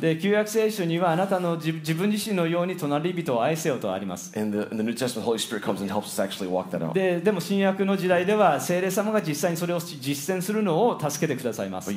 [0.00, 4.32] で旧約聖書にはあなたの自,分自身のように隣人を愛せよとあります。
[6.94, 11.90] でも新約の時代では精霊様が実際にそれを実践するのを助けてくださいます。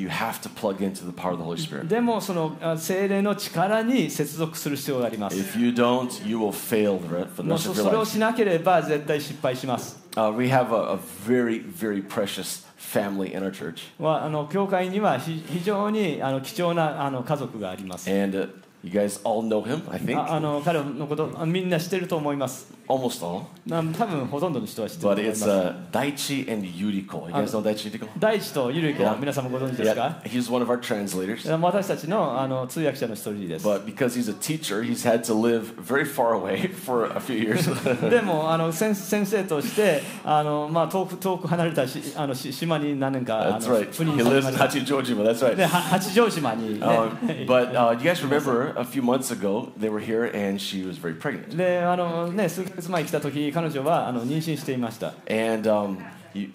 [1.87, 5.60] でもその精霊の力に接続する必要があります。
[5.61, 8.11] You don't, you will fail for the もう rest そ of そ your れを life.
[8.11, 13.83] しなければ絶対失敗します Uh, we have a, a very, very precious family in our church.
[13.97, 18.49] はあの教会にはひ非常にあの貴重なあの家族があります And uh,
[18.83, 20.19] you guys all know him, I think.
[20.19, 23.42] ああの彼のことあみんな知ってると思います Almost all.
[23.66, 27.26] な多分ほとんどの人は知ってると But 思いま it's す uh, Daichi and Yuriko.
[27.26, 28.08] You guys know Daichi and Yuriko?
[28.16, 29.18] 大地とゆるい子は Yeah.
[29.18, 31.50] 皆さんもご存知ですか Yeah, he's one of our translators.
[31.60, 37.18] 私たちのあの通訳者の一人です But because he's a teacher, he's had to live very far away for a
[37.18, 38.08] few years.
[38.08, 43.90] でもあの先先生としてあの、まあ、遠く遠く離れたしあのし島に何年かあ that's の right.
[43.90, 44.64] 赴 He 任され lives ま in した
[44.94, 45.24] Hachijojima.
[45.24, 45.56] That's right.
[45.56, 50.60] では八丈島に、ね Um, but uh, you guys remember a few months ago they were here and
[50.60, 51.56] she was very pregnant.
[51.56, 55.97] であのね、数ヶ 月前に来た時彼女はあの妊娠していました And um,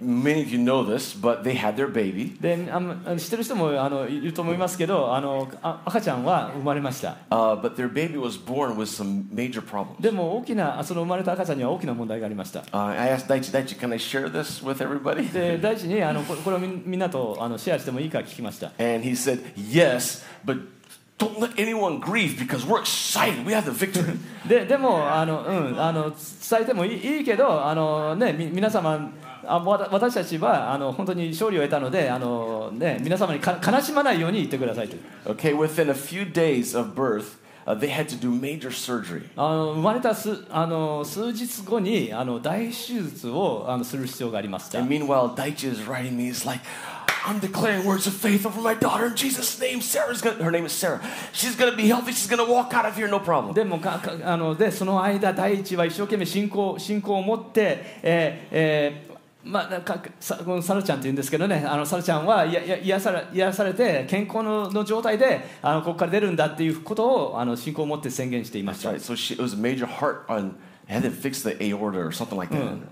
[0.00, 2.36] many of you know this, but they had their baby.
[2.40, 2.56] で
[3.18, 10.00] 知ってる人もあのいると思いますけどあのあ赤ちゃんは生まれました Uh, but their baby was born with some major problems.
[10.00, 15.30] でも大きなその生まれた赤ちゃんには大きな問題がありました Uh, I asked Daichi, Daichi, can I share this with everybody?
[15.32, 20.75] で第一にあのここれをみみんなとあのシェアしてもいいか聞きました And he said, yes, but
[21.18, 23.44] don't let anyone grieve because we're excited.
[23.46, 24.18] We have the victory.
[24.46, 29.10] ででもあの、うん、あの伝えてもいいいいけどあの、ね、み皆様
[29.46, 39.28] あわた私たちはあの本当に勝利を得たのであの、ね、皆様にか悲しまないように言ってくださいと okay, within a few days of birth, uh, they had to do major surgery.
[39.36, 46.60] あの生まれたすあの数日後にあの大手術をあのする必要がありました And meanwhile, Daichi is writing me, he's like,
[47.26, 49.80] I'm declaring words of faith over my daughter in Jesus' name.
[49.80, 51.00] Sarah's gonna, her name is Sarah.
[51.32, 52.12] She's gonna be healthy.
[52.12, 53.52] She's gonna walk out of here, no problem.
[53.52, 69.00] でもかかあのでその間第一は一生懸命信仰信仰を持って、えーえーまあ、かさこのサラちゃんって言うんですけどねあのサラちゃんはやや癒され癒されて健康のの状態であのここから出るんだっていうことをあの信仰を持って宣言していまし That's た right.
[69.00, 70.54] So she, it was a major heart on,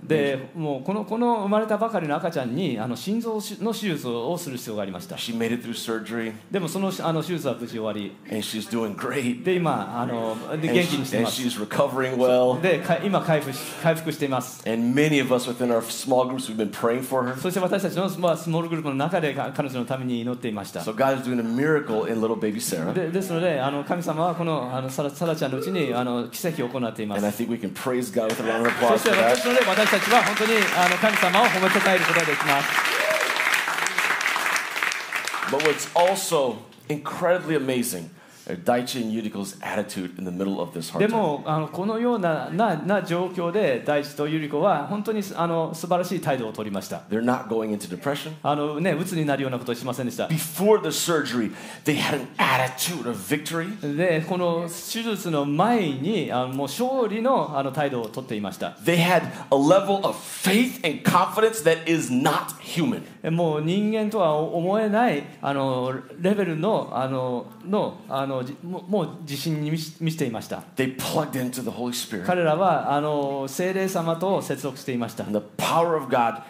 [0.02, 5.16] でもうこのこの生まれたばかりの赤ちゃんにあの心臓の手術をする必要がありました
[6.50, 8.12] でもそのあの手術は無事終わり.
[9.44, 11.40] で今あので元気にしてます
[12.16, 12.60] well.
[12.60, 17.36] でか今回復し回復しています And many of us within our small groups, we've been praying for her.
[17.36, 20.80] そして私たちの、まあ、スモールグループの中でか彼女のために祈っていました。
[20.80, 22.92] So God is doing a miracle in little baby Sarah.
[22.92, 27.20] でですのであの神様はこのあのサラサラちゃんのうちにあの奇跡を行っています。
[27.83, 29.35] think we can praise God with a round of そ applause して for that.
[29.35, 32.69] 私ので私たちは本当にあの神様を褒めたたえることができます。
[35.51, 36.57] But what's also
[36.87, 38.09] incredibly amazing
[40.98, 47.02] で.もあのこのようななな状況で大地とゆり子は本当にあの素晴らしい態度を取りました。
[47.10, 48.32] They're not going into depression.
[48.42, 50.26] あのね鬱になるようなことをしませんでした。
[50.26, 51.52] Before the surgery,
[51.84, 53.96] they had an attitude of victory.
[53.96, 58.76] でこの手術の前にあのもう勝利のあの態度を取っていました。
[58.84, 63.13] They had a level of faith and confidence that is not human.
[63.30, 72.26] もう人間とは思えないあのレベルのあののあのじももう自信に満ち満ちていました They plugged into the Holy Spirit.
[72.26, 76.42] 彼らはあの聖霊様と接続していました、And the power of God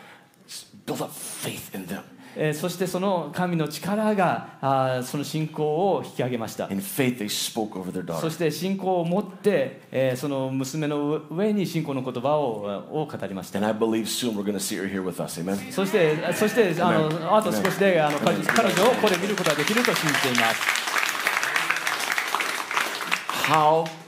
[0.87, 2.03] built up faith in them.
[2.37, 6.67] えーそしてその神の力があーその信仰を引き上げました
[8.21, 13.61] そ.して信仰を持って、えーその娘の上に信仰の言葉をを語りました.
[15.73, 20.85] そしてそしてあのあと少しであの彼彼女をここで見ることができると信じています。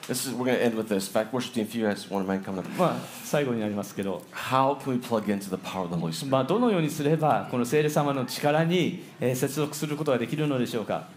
[0.08, 1.08] This is, we're going to end with this.
[1.08, 2.68] In fact, worship team, if you guys want to mind coming up.
[2.78, 6.28] まあ最後になりますけど、How can we plug into the power of the Holy Spirit?
[6.30, 11.08] まあ、どのようにすればこの聖霊様の力に、えー接続することができるのでしょうか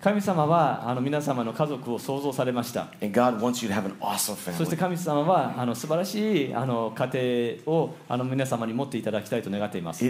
[0.00, 2.86] 神様はあの皆様の家族を想像されました。
[4.56, 10.04] そして神様はあの素晴らしいあの家庭をあの皆様に持っていただきたいと願っています。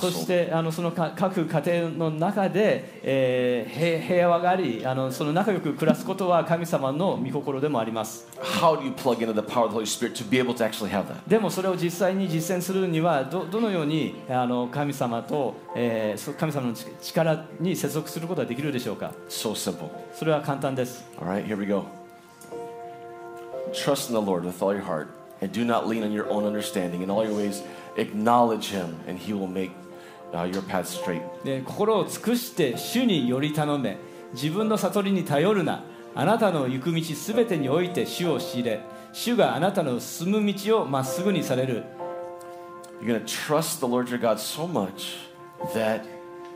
[0.00, 8.28] そしてあのその各家庭の中で、えー、平,平和がありあの、その仲良く暮らすことは神様の御心でもあります。
[11.26, 19.88] でもそれを実際に実践するには、はどどのようにあの神様と、えーそ神様のち力に接続することができるでしょうか So simple.
[20.14, 21.84] それは簡単です All right, here we go.
[23.72, 25.08] Trust in the Lord with all your heart,
[25.40, 27.02] and do not lean on your own understanding.
[27.02, 27.62] In all your ways,
[27.96, 29.72] acknowledge Him, and He will make
[30.32, 31.22] uh, your path straight.
[31.44, 33.98] で心を尽くして主により頼め
[34.32, 35.82] 自分の悟りに頼るな
[36.14, 38.80] あなたの行く道すべてにおいて主を知れ
[39.12, 41.84] 主があなたの進む道をまっすぐにされる
[43.00, 45.16] You're going to trust the Lord your God so much
[45.74, 46.04] that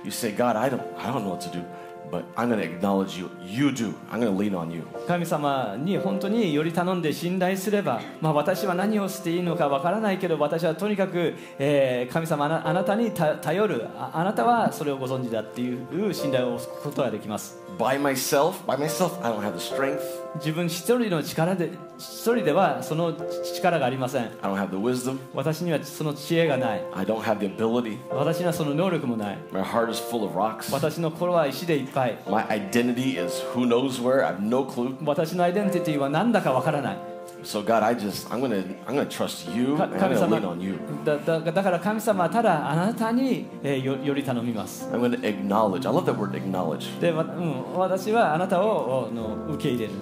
[0.05, 1.63] you say, God, I don't, I don't know what to do,
[2.11, 3.31] but I'm going to acknowledge you.
[3.45, 3.95] You do.
[4.11, 4.87] I'm going to lean on you.
[5.07, 20.01] 神様に本当により頼んで信頼すれば、まあ、私は何をしていいのかわからないけど私はとにかく、えー神様あなあなたにた頼るああなたはそれをご存知だっていう信頼を置くことができます By myself, by myself, I don't have the strength.
[20.37, 23.15] 自分一人の力で一人ではその
[23.57, 25.19] 力がありません I don't have the wisdom.
[25.35, 27.99] 私にはその知恵がない I don't have the ability.
[28.15, 30.73] 私にはその能力もない My heart is full of rocks.
[30.73, 34.25] 私の心は石でいっぱい My identity is who knows where.
[34.27, 34.97] I have no clue.
[35.05, 36.99] 私のアイデンティティは何だかわからない
[37.45, 40.19] So God, I just I'm gonna I'm gonna trust you か and I'm 神 gonna
[40.19, 40.79] 様 lean on you.
[41.05, 45.89] だだだから神様はただあなたに、えーよより頼みます I'm gonna acknowledge.
[45.89, 46.99] I love that word acknowledge.
[47.01, 49.93] で、わうん、私はあなたをあの受け入れる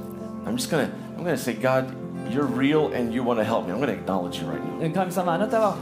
[0.47, 0.89] I'm just gonna
[1.19, 1.93] I'm gonna say, God,
[2.31, 3.73] you're real and you want to help me.
[3.73, 4.93] I'm gonna acknowledge you right now.
[4.93, 5.77] 神様あなたは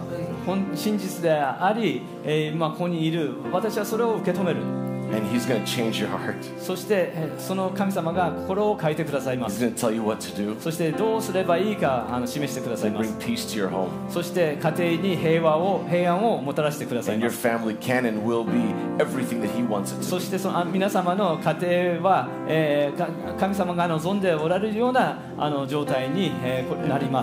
[0.47, 4.63] 本真実であり、えーまあ、ここにいる私はそれを受け止める
[6.59, 9.61] そしてその神様が心を変えてくださいます。
[10.61, 13.11] そしてどうすればいいかあの示してくださいます。
[14.09, 17.37] そして家庭に平和を平安をもたらしてくださいます。
[20.03, 22.93] そしてその皆様の家庭は、え、
[23.39, 27.23] 神様が望んでおられるようなあの状態に、え、なりま